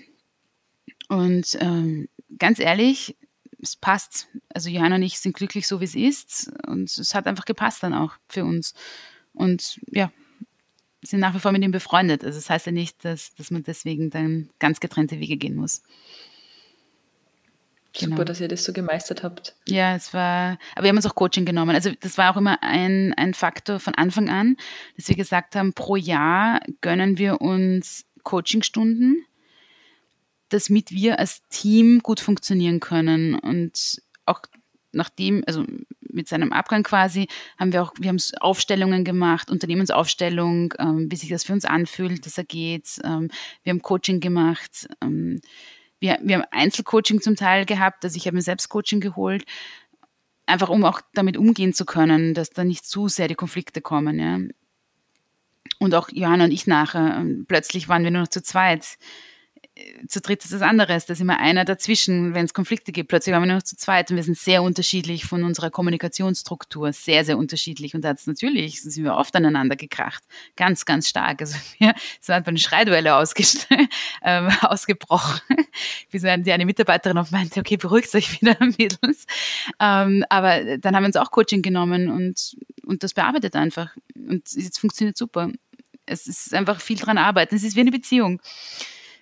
[1.10, 3.16] Und ähm, ganz ehrlich,
[3.62, 4.28] es passt.
[4.54, 6.52] Also Johanna und ich sind glücklich so, wie es ist.
[6.68, 8.74] Und es hat einfach gepasst dann auch für uns.
[9.34, 10.12] Und ja,
[11.02, 12.24] sind nach wie vor mit ihm befreundet.
[12.24, 15.84] Also das heißt ja nicht, dass, dass man deswegen dann ganz getrennte Wege gehen muss.
[17.98, 18.16] Genau.
[18.16, 19.56] Super, dass ihr das so gemeistert habt.
[19.68, 21.76] Ja, es war, aber wir haben uns auch Coaching genommen.
[21.76, 24.58] Also das war auch immer ein, ein Faktor von Anfang an,
[24.98, 29.26] dass wir gesagt haben, pro Jahr gönnen wir uns Coachingstunden
[30.64, 33.36] damit wir als Team gut funktionieren können.
[33.36, 34.42] Und auch
[34.92, 35.66] nachdem, also
[36.02, 37.28] mit seinem Abgang quasi,
[37.60, 42.26] haben wir auch, wir haben Aufstellungen gemacht, Unternehmensaufstellung, ähm, wie sich das für uns anfühlt,
[42.26, 43.00] dass er geht.
[43.04, 43.30] Ähm,
[43.64, 44.88] wir haben Coaching gemacht.
[45.02, 45.42] Ähm,
[46.00, 49.44] wir, wir haben Einzelcoaching zum Teil gehabt, also ich habe mir selbst Coaching geholt,
[50.46, 54.20] einfach um auch damit umgehen zu können, dass da nicht zu sehr die Konflikte kommen.
[54.20, 54.40] Ja.
[55.80, 58.98] Und auch Johanna und ich nachher, ähm, plötzlich waren wir nur noch zu zweit
[60.08, 61.06] zu dritt ist das anderes.
[61.06, 63.10] Da ist immer einer dazwischen, wenn es Konflikte gibt.
[63.10, 66.94] Plötzlich waren wir nur noch zu zweit und wir sind sehr unterschiedlich von unserer Kommunikationsstruktur.
[66.94, 67.94] Sehr, sehr unterschiedlich.
[67.94, 70.24] Und da hat es natürlich, sind wir oft aneinander gekracht.
[70.56, 71.42] Ganz, ganz stark.
[71.42, 73.16] Also wir sind bei einer Schreiduelle
[74.24, 75.42] ähm, ausgebrochen.
[76.12, 79.26] Bis die eine Mitarbeiterin auch meinte, okay, beruhigt euch wieder, Mädels.
[79.80, 83.94] Ähm, aber dann haben wir uns auch Coaching genommen und, und das bearbeitet einfach.
[84.16, 85.50] Und es funktioniert super.
[86.06, 87.56] Es ist einfach viel dran arbeiten.
[87.56, 88.40] Es ist wie eine Beziehung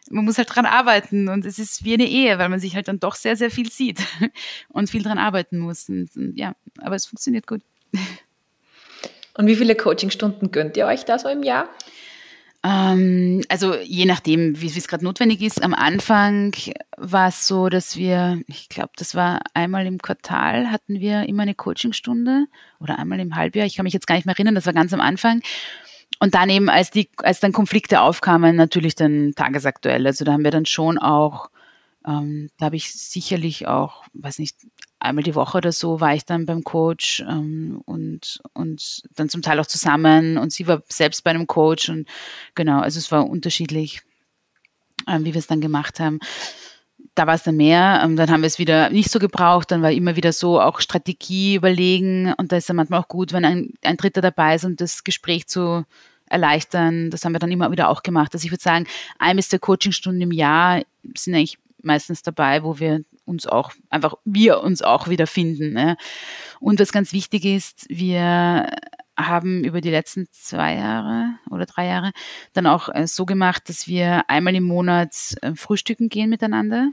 [0.10, 2.88] man muss halt dran arbeiten und es ist wie eine Ehe, weil man sich halt
[2.88, 4.00] dann doch sehr, sehr viel sieht
[4.70, 5.90] und viel dran arbeiten muss.
[5.90, 7.62] Und, und ja, aber es funktioniert gut.
[9.36, 11.70] Und wie viele Coachingstunden gönnt ihr euch da so im Jahr?
[12.66, 15.62] Ähm, also je nachdem, wie es gerade notwendig ist.
[15.62, 16.54] Am Anfang
[16.98, 21.44] war es so, dass wir, ich glaube, das war einmal im Quartal hatten wir immer
[21.44, 22.46] eine Coachingstunde
[22.80, 23.66] oder einmal im Halbjahr.
[23.66, 25.42] Ich kann mich jetzt gar nicht mehr erinnern, das war ganz am Anfang.
[26.20, 30.06] Und dann eben, als die, als dann Konflikte aufkamen, natürlich dann tagesaktuell.
[30.08, 31.50] Also da haben wir dann schon auch,
[32.08, 34.58] ähm, da habe ich sicherlich auch, weiß nicht,
[35.04, 39.42] einmal die Woche oder so war ich dann beim Coach ähm, und, und dann zum
[39.42, 42.08] Teil auch zusammen und sie war selbst bei einem Coach und
[42.56, 44.02] genau, also es war unterschiedlich,
[45.08, 46.20] ähm, wie wir es dann gemacht haben.
[47.16, 49.82] Da war es dann mehr, ähm, dann haben wir es wieder nicht so gebraucht, dann
[49.82, 53.46] war immer wieder so auch Strategie überlegen und da ist dann manchmal auch gut, wenn
[53.46, 55.86] ein, ein Dritter dabei ist und das Gespräch zu
[56.28, 57.12] erleichtern.
[57.12, 58.34] Das haben wir dann immer wieder auch gemacht.
[58.34, 58.88] Also ich würde sagen,
[59.20, 60.82] ein bis zwei Coachingstunden im Jahr
[61.16, 65.74] sind eigentlich meistens dabei, wo wir uns auch einfach, wir uns auch wieder finden.
[65.74, 65.98] Ne?
[66.60, 68.70] Und was ganz wichtig ist, wir
[69.18, 72.12] haben über die letzten zwei Jahre oder drei Jahre
[72.54, 76.90] dann auch äh, so gemacht, dass wir einmal im Monat äh, frühstücken gehen miteinander,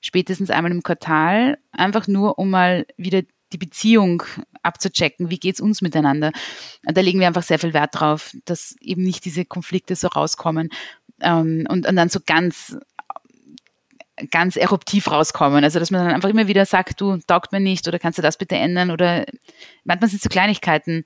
[0.00, 3.22] spätestens einmal im Quartal, einfach nur um mal wieder
[3.52, 4.22] die Beziehung
[4.62, 6.32] abzuchecken, wie geht's uns miteinander.
[6.82, 10.70] Da legen wir einfach sehr viel Wert drauf, dass eben nicht diese Konflikte so rauskommen.
[11.20, 12.76] Ähm, und, und dann so ganz
[14.30, 15.62] ganz eruptiv rauskommen.
[15.64, 18.22] Also dass man dann einfach immer wieder sagt, du taugt mir nicht oder kannst du
[18.22, 19.26] das bitte ändern oder
[19.84, 21.04] manchmal sind es so Kleinigkeiten.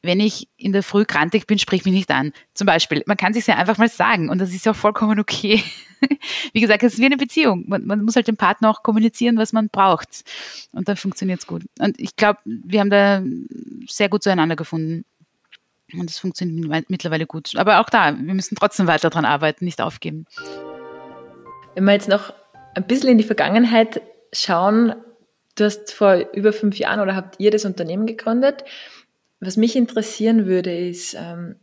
[0.00, 2.32] Wenn ich in der Früh krantig bin, sprich mich nicht an.
[2.54, 3.02] Zum Beispiel.
[3.06, 5.62] Man kann sich ja einfach mal sagen und das ist ja auch vollkommen okay.
[6.52, 7.64] wie gesagt, es ist wie eine Beziehung.
[7.66, 10.24] Man, man, muss halt dem Partner auch kommunizieren, was man braucht.
[10.72, 11.64] Und dann funktioniert es gut.
[11.80, 13.22] Und ich glaube, wir haben da
[13.88, 15.04] sehr gut zueinander gefunden.
[15.94, 17.56] Und es funktioniert mittlerweile gut.
[17.56, 20.26] Aber auch da, wir müssen trotzdem weiter dran arbeiten, nicht aufgeben.
[21.78, 22.34] Wenn wir jetzt noch
[22.74, 24.96] ein bisschen in die Vergangenheit schauen,
[25.54, 28.64] du hast vor über fünf Jahren oder habt ihr das Unternehmen gegründet.
[29.38, 31.54] Was mich interessieren würde, ist, ähm,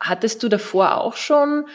[0.00, 1.66] hattest du davor auch schon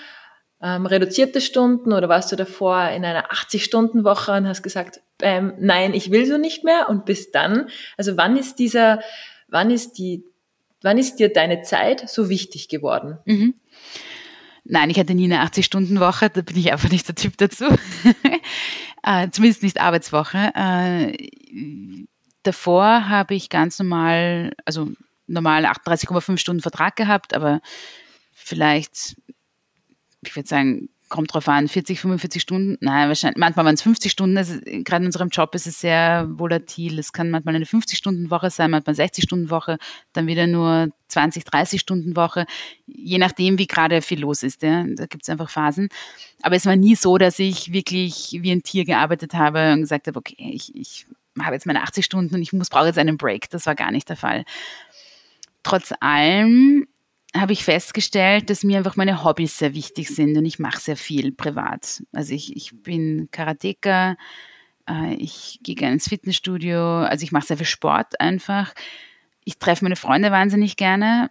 [0.60, 5.94] ähm, reduzierte Stunden oder warst du davor in einer 80-Stunden-Woche und hast gesagt, ähm, nein,
[5.94, 9.02] ich will so nicht mehr und bis dann, also wann ist dieser,
[9.48, 10.26] wann ist die,
[10.82, 13.20] wann ist dir deine Zeit so wichtig geworden?
[13.26, 13.54] Mhm.
[14.68, 17.66] Nein, ich hatte nie eine 80-Stunden-Woche, da bin ich einfach nicht der Typ dazu.
[19.04, 20.52] äh, zumindest nicht Arbeitswoche.
[20.56, 22.06] Äh,
[22.42, 24.90] davor habe ich ganz normal, also
[25.28, 27.62] normal 38,5 Stunden Vertrag gehabt, aber
[28.34, 29.16] vielleicht,
[30.22, 34.12] ich würde sagen, kommt drauf an, 40, 45 Stunden, nein, wahrscheinlich, manchmal waren es 50
[34.12, 38.50] Stunden, also gerade in unserem Job ist es sehr volatil, es kann manchmal eine 50-Stunden-Woche
[38.50, 39.78] sein, manchmal eine 60-Stunden-Woche,
[40.14, 42.46] dann wieder nur 20, 30-Stunden-Woche,
[42.88, 44.84] je nachdem, wie gerade viel los ist, ja.
[44.88, 45.90] da gibt es einfach Phasen,
[46.42, 50.08] aber es war nie so, dass ich wirklich wie ein Tier gearbeitet habe und gesagt
[50.08, 51.06] habe, okay, ich, ich
[51.40, 53.92] habe jetzt meine 80 Stunden und ich muss, brauche jetzt einen Break, das war gar
[53.92, 54.44] nicht der Fall.
[55.62, 56.88] Trotz allem
[57.36, 60.98] habe ich festgestellt, dass mir einfach meine Hobbys sehr wichtig sind und ich mache sehr
[60.98, 62.04] viel privat.
[62.14, 64.16] Also ich, ich bin Karateka,
[64.90, 68.74] äh, ich gehe gerne ins Fitnessstudio, also ich mache sehr viel Sport einfach.
[69.44, 71.30] Ich treffe meine Freunde wahnsinnig gerne,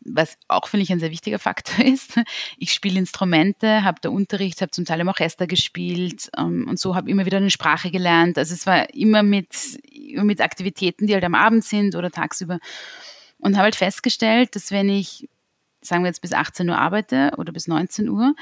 [0.00, 2.20] was auch, finde ich, ein sehr wichtiger Faktor ist.
[2.56, 6.94] Ich spiele Instrumente, habe da Unterricht, habe zum Teil im Orchester gespielt ähm, und so
[6.94, 8.38] habe immer wieder eine Sprache gelernt.
[8.38, 12.60] Also es war immer mit, immer mit Aktivitäten, die halt am Abend sind oder tagsüber
[13.42, 15.28] und habe halt festgestellt, dass wenn ich,
[15.82, 18.34] sagen wir jetzt bis 18 Uhr arbeite oder bis 19 Uhr,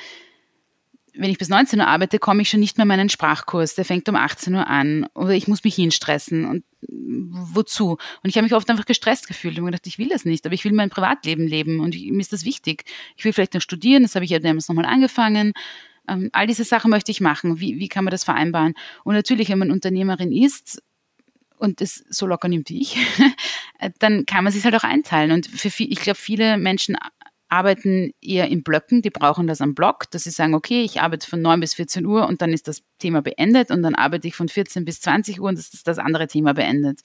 [1.14, 3.74] wenn ich bis 19 Uhr arbeite, komme ich schon nicht mehr in meinen Sprachkurs.
[3.74, 5.06] Der fängt um 18 Uhr an.
[5.14, 6.44] Oder ich muss mich hinstressen.
[6.44, 6.64] Und
[7.52, 7.92] wozu?
[8.22, 10.54] Und ich habe mich oft einfach gestresst gefühlt und gedacht, ich will das nicht, aber
[10.54, 12.84] ich will mein Privatleben leben und mir ist das wichtig.
[13.16, 15.52] Ich will vielleicht noch studieren, das habe ich ja damals nochmal angefangen.
[16.08, 17.60] Ähm, all diese Sachen möchte ich machen.
[17.60, 18.74] Wie, wie kann man das vereinbaren?
[19.04, 20.82] Und natürlich, wenn man Unternehmerin ist,
[21.60, 22.96] und es so locker nimmt wie ich,
[23.98, 25.32] dann kann man sich halt auch einteilen.
[25.32, 26.96] Und für viel, ich glaube, viele Menschen
[27.50, 31.28] arbeiten eher in Blöcken, die brauchen das am Block, dass sie sagen, okay, ich arbeite
[31.28, 34.36] von 9 bis 14 Uhr und dann ist das Thema beendet und dann arbeite ich
[34.36, 37.00] von 14 bis 20 Uhr und das ist das andere Thema beendet.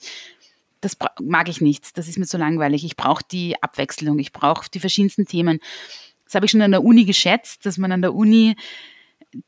[0.80, 2.84] Das mag ich nicht, das ist mir zu langweilig.
[2.84, 5.58] Ich brauche die Abwechslung, ich brauche die verschiedensten Themen.
[6.24, 8.54] Das habe ich schon an der Uni geschätzt, dass man an der Uni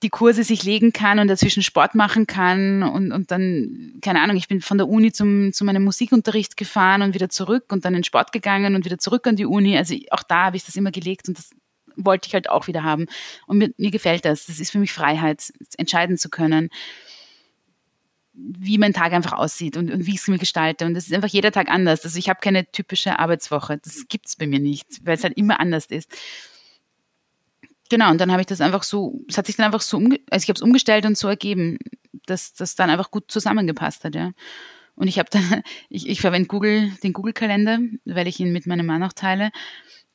[0.03, 4.37] die Kurse sich legen kann und dazwischen Sport machen kann und, und dann, keine Ahnung,
[4.37, 7.95] ich bin von der Uni zum, zu meinem Musikunterricht gefahren und wieder zurück und dann
[7.95, 9.77] in Sport gegangen und wieder zurück an die Uni.
[9.77, 11.51] Also auch da habe ich das immer gelegt und das
[11.97, 13.07] wollte ich halt auch wieder haben.
[13.47, 14.47] Und mir, mir gefällt das.
[14.47, 16.71] Das ist für mich Freiheit, entscheiden zu können,
[18.35, 20.87] wie mein Tag einfach aussieht und, und wie ich es mir gestalte.
[20.87, 22.05] Und das ist einfach jeder Tag anders.
[22.05, 23.79] Also ich habe keine typische Arbeitswoche.
[23.79, 26.11] Das gibt es bei mir nicht, weil es halt immer anders ist.
[27.91, 30.21] Genau, und dann habe ich das einfach so, es hat sich dann einfach so, umge
[30.31, 31.79] also ich habe es umgestellt und so ergeben,
[32.27, 34.33] dass das dann einfach gut zusammengepasst hat, ja.
[34.95, 38.87] Und ich habe dann, ich, ich verwende Google, den Google-Kalender, weil ich ihn mit meinem
[38.87, 39.51] Mann auch teile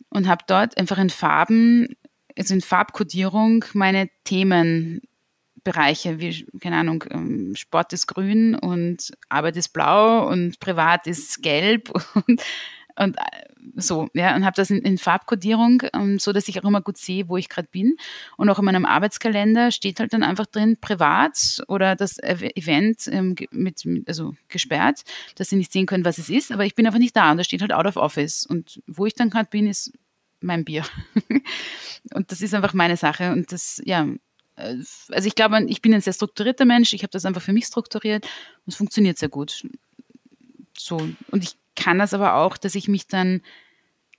[0.10, 1.96] und habe dort einfach in Farben,
[2.38, 9.70] also in Farbkodierung meine Themenbereiche, wie, keine Ahnung, ähm, Sport ist grün und Arbeit ist
[9.70, 11.92] blau und privat ist gelb
[12.28, 12.44] und
[12.96, 13.22] und äh,
[13.76, 16.98] so, ja, und habe das in, in Farbkodierung, ähm, so dass ich auch immer gut
[16.98, 17.96] sehe, wo ich gerade bin.
[18.38, 23.36] Und auch in meinem Arbeitskalender steht halt dann einfach drin privat oder das Event ähm,
[23.52, 25.04] mit, mit, also gesperrt,
[25.36, 27.38] dass sie nicht sehen können, was es ist, aber ich bin einfach nicht da und
[27.38, 28.46] da steht halt out of office.
[28.46, 29.94] Und wo ich dann gerade bin, ist
[30.42, 30.86] mein Bier.
[32.14, 33.32] und das ist einfach meine Sache.
[33.32, 34.08] Und das, ja,
[34.56, 34.76] äh,
[35.10, 36.94] also ich glaube, ich bin ein sehr strukturierter Mensch.
[36.94, 39.66] Ich habe das einfach für mich strukturiert und es funktioniert sehr gut.
[40.78, 40.98] So.
[40.98, 43.42] Und ich kann das aber auch, dass ich mich dann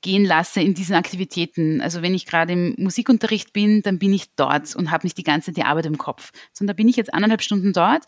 [0.01, 1.81] gehen lasse in diesen Aktivitäten.
[1.81, 5.23] Also wenn ich gerade im Musikunterricht bin, dann bin ich dort und habe nicht die
[5.23, 6.33] ganze die Arbeit im Kopf.
[6.53, 8.05] Sondern da bin ich jetzt anderthalb Stunden dort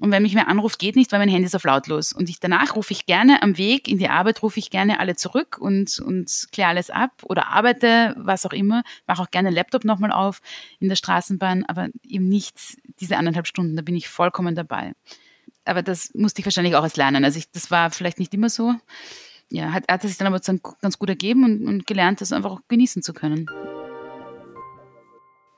[0.00, 2.12] und wenn mich wer anruft, geht nicht, weil mein Handy ist auf lautlos.
[2.12, 5.16] Und ich, danach rufe ich gerne am Weg in die Arbeit, rufe ich gerne alle
[5.16, 8.82] zurück und, und kläre alles ab oder arbeite, was auch immer.
[9.06, 10.40] Mache auch gerne Laptop nochmal auf
[10.78, 12.56] in der Straßenbahn, aber eben nicht
[13.00, 14.92] diese anderthalb Stunden, da bin ich vollkommen dabei
[15.68, 17.24] aber das musste ich wahrscheinlich auch erst lernen.
[17.24, 18.74] Also ich, das war vielleicht nicht immer so.
[19.50, 20.40] Ja, hat, hat sich dann aber
[20.80, 23.46] ganz gut ergeben und, und gelernt, das einfach auch genießen zu können.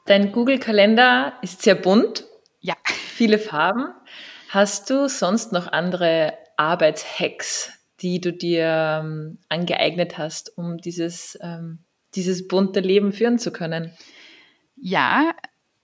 [0.07, 2.27] Dein Google-Kalender ist sehr bunt.
[2.61, 2.75] Ja.
[2.87, 3.88] Viele Farben.
[4.49, 11.85] Hast du sonst noch andere Arbeitshacks, die du dir ähm, angeeignet hast, um dieses, ähm,
[12.14, 13.92] dieses bunte Leben führen zu können?
[14.77, 15.33] Ja,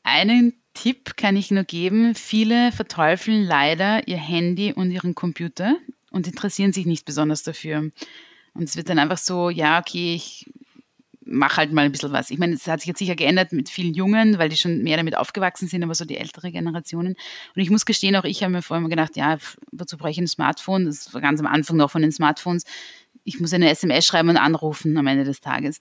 [0.03, 5.77] einen Tipp kann ich nur geben, viele verteufeln leider ihr Handy und ihren Computer
[6.11, 7.91] und interessieren sich nicht besonders dafür.
[8.55, 10.51] Und es wird dann einfach so, ja, okay, ich
[11.25, 12.31] mache halt mal ein bisschen was.
[12.31, 14.97] Ich meine, es hat sich jetzt sicher geändert mit vielen Jungen, weil die schon mehr
[14.97, 17.17] damit aufgewachsen sind, aber so die ältere Generationen.
[17.55, 19.39] Und ich muss gestehen, auch ich habe mir vorher immer gedacht, ja,
[19.73, 20.85] wozu brauche ich ein Smartphone?
[20.85, 22.65] Das war ganz am Anfang noch von den Smartphones.
[23.25, 25.81] Ich muss eine SMS schreiben und anrufen am Ende des Tages.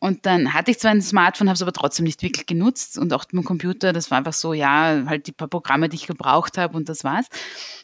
[0.00, 3.12] Und dann hatte ich zwar ein Smartphone, habe es aber trotzdem nicht wirklich genutzt und
[3.12, 6.56] auch mein Computer, das war einfach so, ja, halt die paar Programme, die ich gebraucht
[6.56, 7.26] habe und das war's.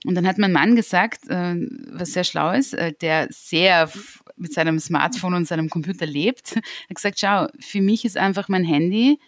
[0.05, 1.57] Und dann hat mein Mann gesagt, äh,
[1.91, 3.91] was sehr schlau ist, äh, der sehr
[4.37, 8.65] mit seinem Smartphone und seinem Computer lebt, hat gesagt, schau, für mich ist einfach mein
[8.65, 9.19] Handy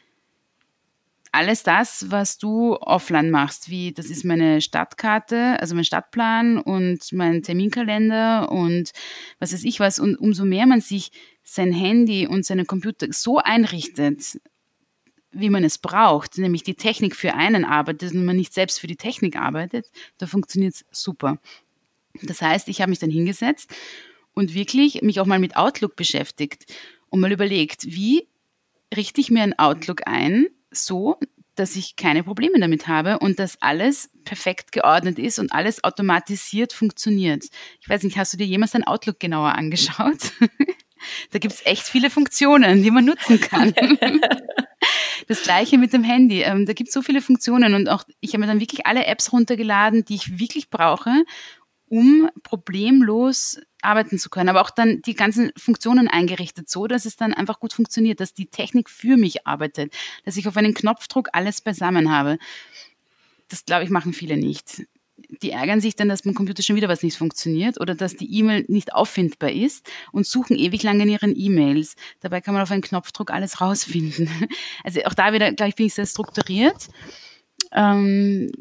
[1.36, 7.12] alles das, was du offline machst, wie das ist meine Stadtkarte, also mein Stadtplan und
[7.12, 8.92] mein Terminkalender und
[9.38, 9.98] was weiß ich was.
[9.98, 11.10] Und umso mehr man sich
[11.48, 14.40] sein Handy und seinen Computer so einrichtet,
[15.30, 18.88] wie man es braucht, nämlich die Technik für einen arbeitet und man nicht selbst für
[18.88, 19.86] die Technik arbeitet,
[20.18, 21.38] da funktioniert es super.
[22.22, 23.70] Das heißt, ich habe mich dann hingesetzt
[24.34, 26.74] und wirklich mich auch mal mit Outlook beschäftigt
[27.10, 28.26] und mal überlegt, wie
[28.94, 31.20] richte ich mir ein Outlook ein, so,
[31.54, 36.72] dass ich keine Probleme damit habe und dass alles perfekt geordnet ist und alles automatisiert
[36.72, 37.44] funktioniert.
[37.80, 40.32] Ich weiß nicht, hast du dir jemals ein Outlook genauer angeschaut?
[41.30, 43.74] da gibt es echt viele Funktionen, die man nutzen kann.
[45.28, 46.42] Das gleiche mit dem Handy.
[46.42, 49.06] Ähm, da gibt es so viele Funktionen und auch ich habe mir dann wirklich alle
[49.06, 51.24] Apps runtergeladen, die ich wirklich brauche,
[51.88, 54.48] um problemlos arbeiten zu können.
[54.48, 58.34] Aber auch dann die ganzen Funktionen eingerichtet, so dass es dann einfach gut funktioniert, dass
[58.34, 59.92] die Technik für mich arbeitet,
[60.24, 62.38] dass ich auf einen Knopfdruck alles beisammen habe.
[63.48, 64.86] Das glaube ich machen viele nicht
[65.42, 68.32] die ärgern sich dann, dass beim Computer schon wieder was nicht funktioniert oder dass die
[68.38, 71.96] E-Mail nicht auffindbar ist und suchen ewig lang in ihren E-Mails.
[72.20, 74.28] Dabei kann man auf einen Knopfdruck alles rausfinden.
[74.84, 76.88] Also auch da wieder, glaube ich, bin ich sehr strukturiert.
[77.72, 78.52] Ähm,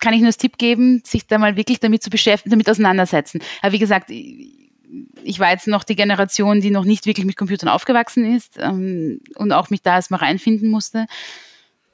[0.00, 3.40] kann ich nur das Tipp geben, sich da mal wirklich damit zu beschäftigen, damit auseinandersetzen.
[3.60, 7.68] Aber wie gesagt, ich war jetzt noch die Generation, die noch nicht wirklich mit Computern
[7.68, 11.06] aufgewachsen ist ähm, und auch mich da erstmal reinfinden musste.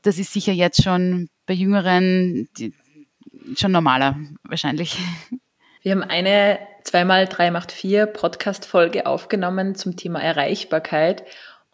[0.02, 2.72] Das ist sicher jetzt schon bei Jüngeren, die,
[3.56, 4.98] schon normaler wahrscheinlich.
[5.82, 11.24] Wir haben eine 2x3 macht 4 Podcast-Folge aufgenommen zum Thema Erreichbarkeit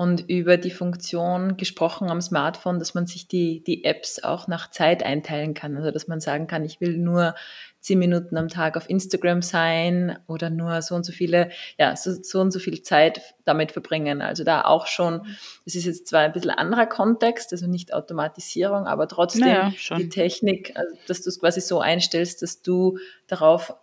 [0.01, 4.71] und über die Funktion gesprochen am Smartphone, dass man sich die, die Apps auch nach
[4.71, 5.77] Zeit einteilen kann.
[5.77, 7.35] Also dass man sagen kann, ich will nur
[7.81, 12.15] zehn Minuten am Tag auf Instagram sein oder nur so und so viele, ja, so,
[12.23, 14.23] so und so viel Zeit damit verbringen.
[14.23, 15.27] Also da auch schon,
[15.67, 20.09] es ist jetzt zwar ein bisschen anderer Kontext, also nicht Automatisierung, aber trotzdem naja, die
[20.09, 23.75] Technik, also dass du es quasi so einstellst, dass du darauf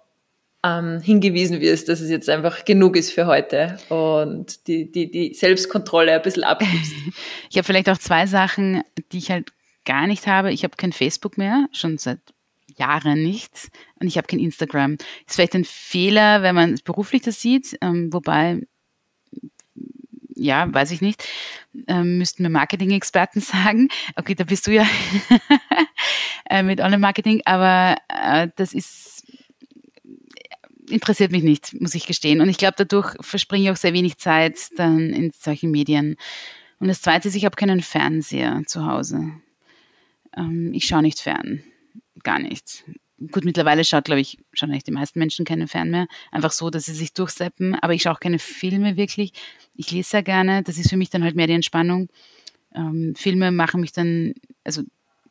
[0.63, 5.33] ähm, hingewiesen wirst, dass es jetzt einfach genug ist für heute und die, die, die
[5.33, 6.93] Selbstkontrolle ein bisschen abgibst.
[7.49, 9.51] Ich habe vielleicht auch zwei Sachen, die ich halt
[9.85, 10.51] gar nicht habe.
[10.51, 12.19] Ich habe kein Facebook mehr, schon seit
[12.77, 13.69] Jahren nicht.
[13.99, 14.93] Und ich habe kein Instagram.
[15.25, 18.61] Ist vielleicht ein Fehler, wenn man beruflich das sieht, ähm, wobei,
[20.35, 21.23] ja, weiß ich nicht,
[21.87, 23.89] ähm, müssten mir Marketing-Experten sagen.
[24.15, 24.85] Okay, da bist du ja
[26.49, 29.16] äh, mit Online-Marketing, aber äh, das ist
[30.89, 32.41] interessiert mich nicht, muss ich gestehen.
[32.41, 36.17] Und ich glaube, dadurch verspringe ich auch sehr wenig Zeit dann in solchen Medien.
[36.79, 39.31] Und das Zweite ist, ich habe keinen Fernseher zu Hause.
[40.35, 41.63] Ähm, ich schaue nicht fern
[42.23, 42.83] gar nichts.
[43.31, 46.07] Gut, mittlerweile schaut, glaube ich, schon eigentlich die meisten Menschen keinen Fern mehr.
[46.31, 47.75] Einfach so, dass sie sich durchseppen.
[47.75, 49.31] Aber ich schaue auch keine Filme wirklich.
[49.75, 50.61] Ich lese sehr gerne.
[50.61, 52.09] Das ist für mich dann halt mehr die Entspannung.
[52.75, 54.83] Ähm, Filme machen mich dann, also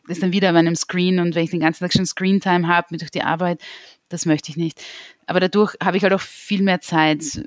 [0.09, 2.97] ist dann wieder auf einem Screen und wenn ich den ganzen Tag schon Screentime habe
[2.97, 3.61] durch die Arbeit,
[4.09, 4.83] das möchte ich nicht.
[5.27, 7.43] Aber dadurch habe ich halt auch viel mehr Zeit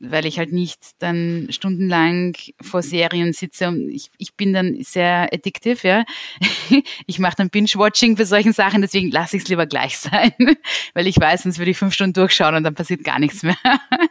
[0.00, 5.28] weil ich halt nicht dann stundenlang vor Serien sitze und ich, ich bin dann sehr
[5.32, 6.04] addictive, ja.
[7.06, 10.32] Ich mache dann Binge-Watching für solchen Sachen, deswegen lasse ich es lieber gleich sein,
[10.94, 13.56] weil ich weiß, sonst würde ich fünf Stunden durchschauen und dann passiert gar nichts mehr.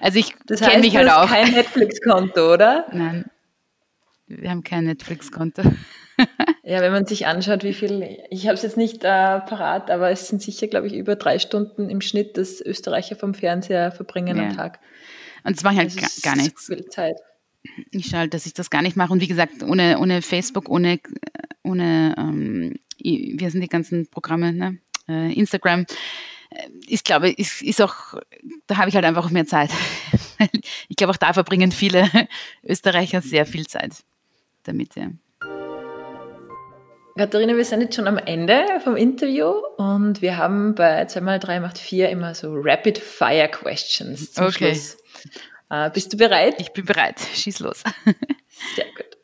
[0.00, 1.28] Also ich kenne mich halt auch.
[1.28, 2.86] kein Netflix-Konto, oder?
[2.92, 3.26] Nein,
[4.26, 5.62] wir haben kein Netflix-Konto.
[6.64, 10.10] Ja, wenn man sich anschaut, wie viel, ich habe es jetzt nicht äh, parat, aber
[10.10, 14.36] es sind sicher, glaube ich, über drei Stunden im Schnitt, das Österreicher vom Fernseher verbringen
[14.36, 14.44] ja.
[14.44, 14.78] am Tag.
[15.44, 16.66] Und das mache ich halt gar, gar nichts.
[16.66, 17.16] Viel Zeit.
[17.90, 19.12] Ich schaue halt, dass ich das gar nicht mache.
[19.12, 21.00] Und wie gesagt, ohne, ohne Facebook, ohne,
[21.62, 24.78] ohne ähm, wie sind die ganzen Programme, ne?
[25.08, 25.80] Äh, Instagram,
[26.50, 28.14] äh, ich glaube, ist, ist auch,
[28.66, 29.70] da habe ich halt einfach mehr Zeit.
[30.88, 32.08] ich glaube, auch da verbringen viele
[32.62, 33.92] Österreicher sehr viel Zeit
[34.64, 35.10] damit, ja.
[37.16, 41.76] Katharina, wir sind jetzt schon am Ende vom Interview und wir haben bei 2x3 macht
[41.76, 44.74] 4 immer so Rapid Fire Questions zum okay.
[44.74, 44.96] Schluss.
[45.68, 46.54] Äh, bist du bereit?
[46.58, 47.20] Ich bin bereit.
[47.34, 47.82] Schieß los.
[48.76, 49.18] Sehr gut.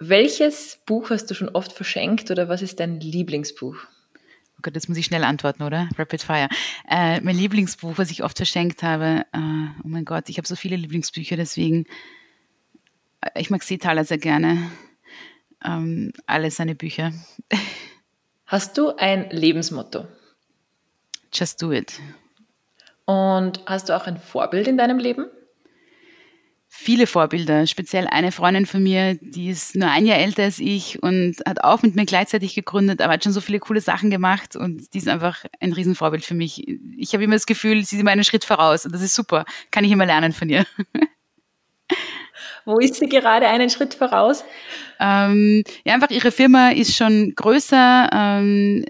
[0.00, 3.76] Welches Buch hast du schon oft verschenkt oder was ist dein Lieblingsbuch?
[3.76, 5.88] Oh Gott, jetzt muss ich schnell antworten, oder?
[5.96, 6.48] Rapid Fire.
[6.90, 9.38] Äh, mein Lieblingsbuch, was ich oft verschenkt habe, äh,
[9.84, 11.86] oh mein Gott, ich habe so viele Lieblingsbücher, deswegen,
[13.20, 14.68] äh, ich mag Seetaler sehr gerne
[15.64, 17.12] ähm, alle seine Bücher.
[18.46, 20.06] Hast du ein Lebensmotto?
[21.32, 22.00] Just do it.
[23.04, 25.26] Und hast du auch ein Vorbild in deinem Leben?
[26.70, 31.02] Viele Vorbilder, speziell eine Freundin von mir, die ist nur ein Jahr älter als ich
[31.02, 34.54] und hat auch mit mir gleichzeitig gegründet, aber hat schon so viele coole Sachen gemacht
[34.54, 36.68] und die ist einfach ein Riesenvorbild für mich.
[36.98, 39.46] Ich habe immer das Gefühl, sie ist immer einen Schritt voraus und das ist super.
[39.70, 40.66] Kann ich immer lernen von ihr.
[42.64, 44.44] Wo ist sie gerade einen Schritt voraus?
[45.00, 48.10] Ähm, ja, einfach ihre Firma ist schon größer.
[48.12, 48.84] Ähm,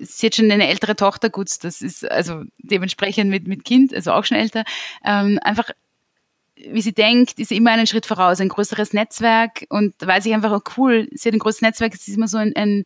[0.00, 4.12] sie hat schon eine ältere Tochter, gut, das ist also dementsprechend mit, mit Kind, also
[4.12, 4.64] auch schon älter.
[5.04, 5.70] Ähm, einfach
[6.68, 10.34] wie sie denkt, ist immer einen Schritt voraus, ein größeres Netzwerk und da weiß ich
[10.34, 12.84] einfach, oh cool, sie hat ein großes Netzwerk, es ist immer so ein, ein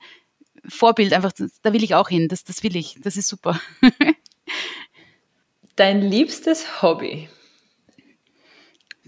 [0.67, 1.33] Vorbild, einfach,
[1.63, 3.61] da will ich auch hin, das, das will ich, das ist super.
[5.77, 7.29] Dein liebstes Hobby?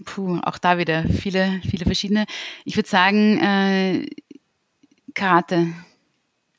[0.05, 2.25] Puh, auch da wieder viele, viele verschiedene.
[2.65, 4.05] Ich würde sagen, äh,
[5.13, 5.67] Karate.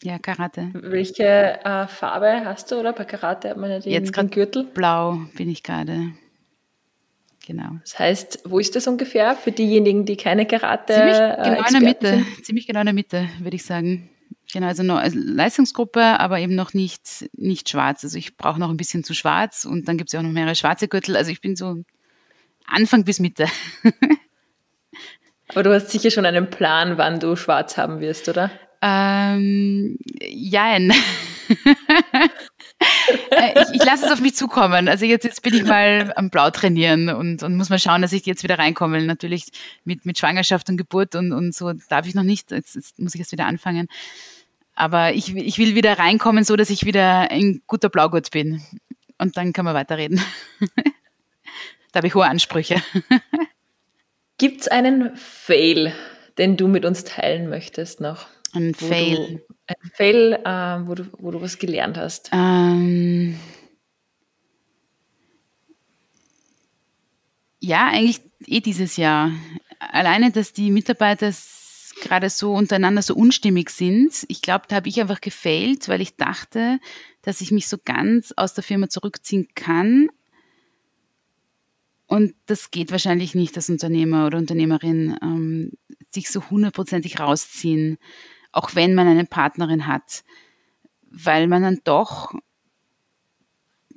[0.02, 0.70] Ja, Karate.
[0.74, 2.92] Welche äh, Farbe hast du, oder?
[2.92, 4.64] Bei Karate hat man ja den, Jetzt den Gürtel.
[4.64, 6.12] Blau bin ich gerade.
[7.46, 7.78] Genau.
[7.82, 11.80] Das heißt, wo ist das ungefähr für diejenigen, die keine Karate Ziemlich genau in der
[11.80, 12.08] Mitte.
[12.08, 12.44] Sind?
[12.44, 14.10] Ziemlich genau in der Mitte, würde ich sagen.
[14.52, 18.04] Genau, also noch also Leistungsgruppe, aber eben noch nicht, nicht schwarz.
[18.04, 20.30] Also ich brauche noch ein bisschen zu schwarz und dann gibt es ja auch noch
[20.30, 21.16] mehrere schwarze Gürtel.
[21.16, 21.82] Also ich bin so
[22.68, 23.46] Anfang bis Mitte.
[25.48, 28.50] aber du hast sicher schon einen Plan, wann du schwarz haben wirst, oder?
[28.80, 30.92] Ähm, jein.
[33.30, 34.88] Äh, ich, ich lasse es auf mich zukommen.
[34.88, 38.12] Also jetzt, jetzt bin ich mal am Blau trainieren und, und muss mal schauen, dass
[38.12, 39.02] ich jetzt wieder reinkomme.
[39.02, 39.46] Natürlich
[39.84, 42.50] mit, mit Schwangerschaft und Geburt und, und so darf ich noch nicht.
[42.50, 43.88] Jetzt, jetzt muss ich jetzt wieder anfangen.
[44.74, 48.62] Aber ich, ich will wieder reinkommen, so dass ich wieder ein guter Blaugurt bin.
[49.18, 50.20] Und dann kann man weiterreden.
[51.92, 52.82] Da habe ich hohe Ansprüche.
[54.38, 55.92] Gibt es einen Fail,
[56.38, 58.26] den du mit uns teilen möchtest noch?
[58.52, 59.16] Ein Fail.
[59.16, 62.30] Du, ein Fail, äh, wo, du, wo du was gelernt hast.
[62.32, 63.38] Ähm,
[67.60, 69.32] ja, eigentlich eh dieses Jahr.
[69.80, 71.32] Alleine, dass die Mitarbeiter
[72.00, 74.24] gerade so untereinander so unstimmig sind.
[74.28, 76.78] Ich glaube, da habe ich einfach gefailt, weil ich dachte,
[77.22, 80.08] dass ich mich so ganz aus der Firma zurückziehen kann.
[82.08, 85.72] Und das geht wahrscheinlich nicht als Unternehmer oder Unternehmerin, ähm,
[86.10, 87.98] sich so hundertprozentig rausziehen,
[88.50, 90.24] auch wenn man eine Partnerin hat,
[91.10, 92.32] weil man dann doch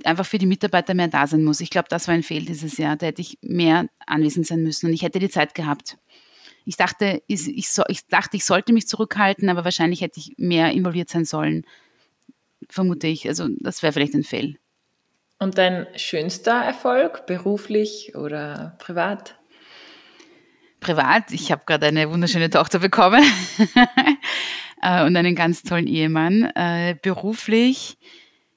[0.03, 1.62] einfach für die Mitarbeiter mehr da sein muss.
[1.62, 2.97] Ich glaube, das war ein Fehl dieses Jahr.
[2.97, 5.97] Da hätte ich mehr anwesend sein müssen und ich hätte die Zeit gehabt.
[6.66, 10.34] Ich dachte, ich, ich, so, ich dachte, ich sollte mich zurückhalten, aber wahrscheinlich hätte ich
[10.38, 11.66] mehr involviert sein sollen.
[12.70, 13.28] Vermute ich.
[13.28, 14.57] Also das wäre vielleicht ein Fail.
[15.41, 19.39] Und dein schönster Erfolg, beruflich oder privat?
[20.79, 23.23] Privat, ich habe gerade eine wunderschöne Tochter bekommen
[24.83, 26.43] äh, und einen ganz tollen Ehemann.
[26.53, 27.97] Äh, beruflich,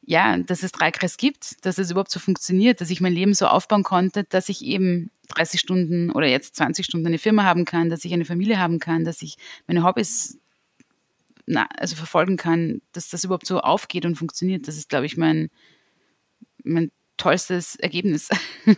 [0.05, 3.47] ja, dass es Dreikreis gibt, dass es überhaupt so funktioniert, dass ich mein Leben so
[3.47, 7.89] aufbauen konnte, dass ich eben 30 Stunden oder jetzt 20 Stunden eine Firma haben kann,
[7.89, 10.39] dass ich eine Familie haben kann, dass ich meine Hobbys
[11.47, 14.69] na, also verfolgen kann, dass das überhaupt so aufgeht und funktioniert.
[14.69, 15.49] Das ist, glaube ich, mein,
[16.65, 18.29] mein tollstes Ergebnis.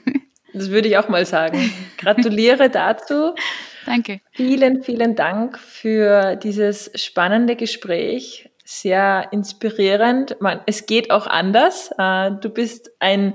[0.53, 1.71] Das würde ich auch mal sagen.
[1.99, 3.35] Gratuliere dazu.
[3.85, 4.21] Danke.
[4.33, 8.49] Vielen, vielen Dank für dieses spannende Gespräch.
[8.65, 10.41] Sehr inspirierend.
[10.41, 11.91] Man, es geht auch anders.
[11.99, 13.35] Äh, du bist ein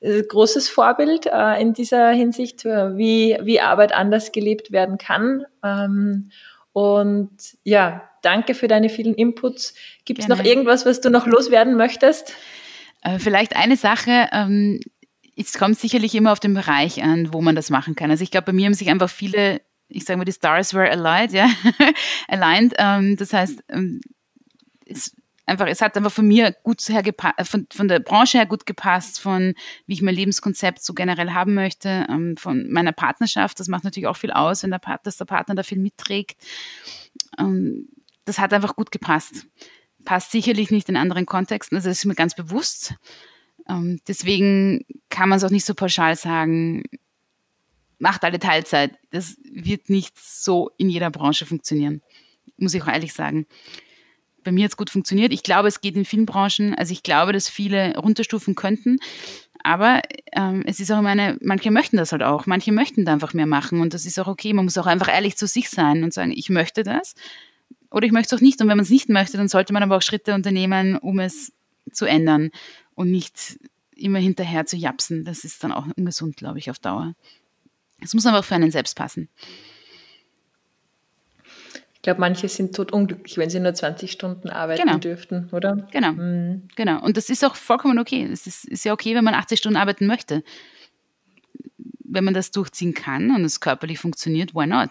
[0.00, 5.44] äh, großes Vorbild äh, in dieser Hinsicht, wie, wie Arbeit anders gelebt werden kann.
[5.62, 6.30] Ähm,
[6.72, 9.74] und ja, danke für deine vielen Inputs.
[10.06, 12.32] Gibt es noch irgendwas, was du noch loswerden möchtest?
[13.18, 14.28] Vielleicht eine Sache.
[14.32, 14.80] Ähm,
[15.36, 18.10] es kommt sicherlich immer auf den Bereich an, wo man das machen kann.
[18.10, 20.90] Also ich glaube, bei mir haben sich einfach viele, ich sage mal, die Stars were
[20.90, 21.48] aligned, ja,
[22.28, 22.74] aligned.
[22.78, 23.62] Ähm, das heißt,
[24.86, 28.46] es einfach, es hat einfach von mir gut hergepasst, äh, von, von der Branche her
[28.46, 29.54] gut gepasst, von
[29.86, 33.60] wie ich mein Lebenskonzept so generell haben möchte, ähm, von meiner Partnerschaft.
[33.60, 36.40] Das macht natürlich auch viel aus, wenn der Partner, dass der Partner da viel mitträgt.
[37.38, 37.88] Ähm,
[38.24, 39.46] das hat einfach gut gepasst.
[40.04, 42.94] Passt sicherlich nicht in anderen Kontexten, also das ist mir ganz bewusst.
[43.68, 46.82] Ähm, deswegen kann man es auch nicht so pauschal sagen,
[47.98, 48.98] macht alle Teilzeit.
[49.10, 52.02] Das wird nicht so in jeder Branche funktionieren,
[52.58, 53.46] muss ich auch ehrlich sagen
[54.44, 55.32] bei mir hat es gut funktioniert.
[55.32, 56.74] Ich glaube, es geht in vielen Branchen.
[56.74, 58.98] Also ich glaube, dass viele runterstufen könnten.
[59.64, 60.02] Aber
[60.32, 62.46] ähm, es ist auch immer eine, manche möchten das halt auch.
[62.46, 63.80] Manche möchten da einfach mehr machen.
[63.80, 64.52] Und das ist auch okay.
[64.52, 67.14] Man muss auch einfach ehrlich zu sich sein und sagen, ich möchte das
[67.94, 68.60] oder ich möchte es auch nicht.
[68.60, 71.52] Und wenn man es nicht möchte, dann sollte man aber auch Schritte unternehmen, um es
[71.92, 72.50] zu ändern
[72.94, 73.58] und nicht
[73.96, 75.24] immer hinterher zu japsen.
[75.24, 77.14] Das ist dann auch ungesund, glaube ich, auf Dauer.
[78.00, 79.28] Es muss einfach für einen selbst passen
[82.04, 84.98] glaube, manche sind tot unglücklich, wenn sie nur 20 Stunden arbeiten genau.
[84.98, 85.88] dürften, oder?
[85.90, 86.68] Genau, mhm.
[86.76, 87.02] genau.
[87.02, 88.28] Und das ist auch vollkommen okay.
[88.30, 90.44] Es ist, ist ja okay, wenn man 80 Stunden arbeiten möchte.
[92.04, 94.90] Wenn man das durchziehen kann und es körperlich funktioniert, why not?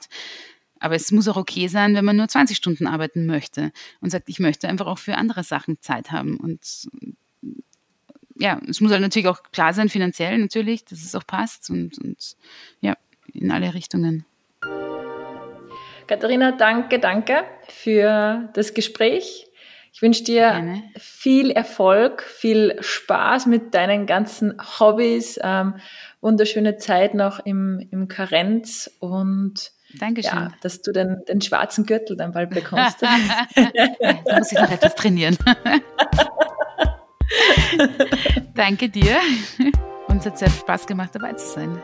[0.84, 3.72] Aber es muss auch okay sein, wenn man nur 20 Stunden arbeiten möchte
[4.02, 6.36] und sagt, ich möchte einfach auch für andere Sachen Zeit haben.
[6.36, 6.90] Und
[8.38, 11.98] ja, es muss halt natürlich auch klar sein, finanziell natürlich, dass es auch passt und,
[12.00, 12.36] und
[12.82, 12.98] ja,
[13.32, 14.26] in alle Richtungen.
[16.06, 19.48] Katharina, danke, danke für das Gespräch.
[19.94, 20.84] Ich wünsche dir Gerne.
[20.98, 25.76] viel Erfolg, viel Spaß mit deinen ganzen Hobbys, ähm,
[26.20, 30.32] wunderschöne Zeit noch im, im Karenz und Dankeschön.
[30.32, 33.02] Ja, dass du den, den schwarzen Gürtel dann bald bekommst.
[33.02, 35.38] da muss ich noch etwas trainieren.
[38.56, 39.18] Danke dir.
[40.08, 41.82] Uns hat sehr Spaß gemacht, dabei zu sein.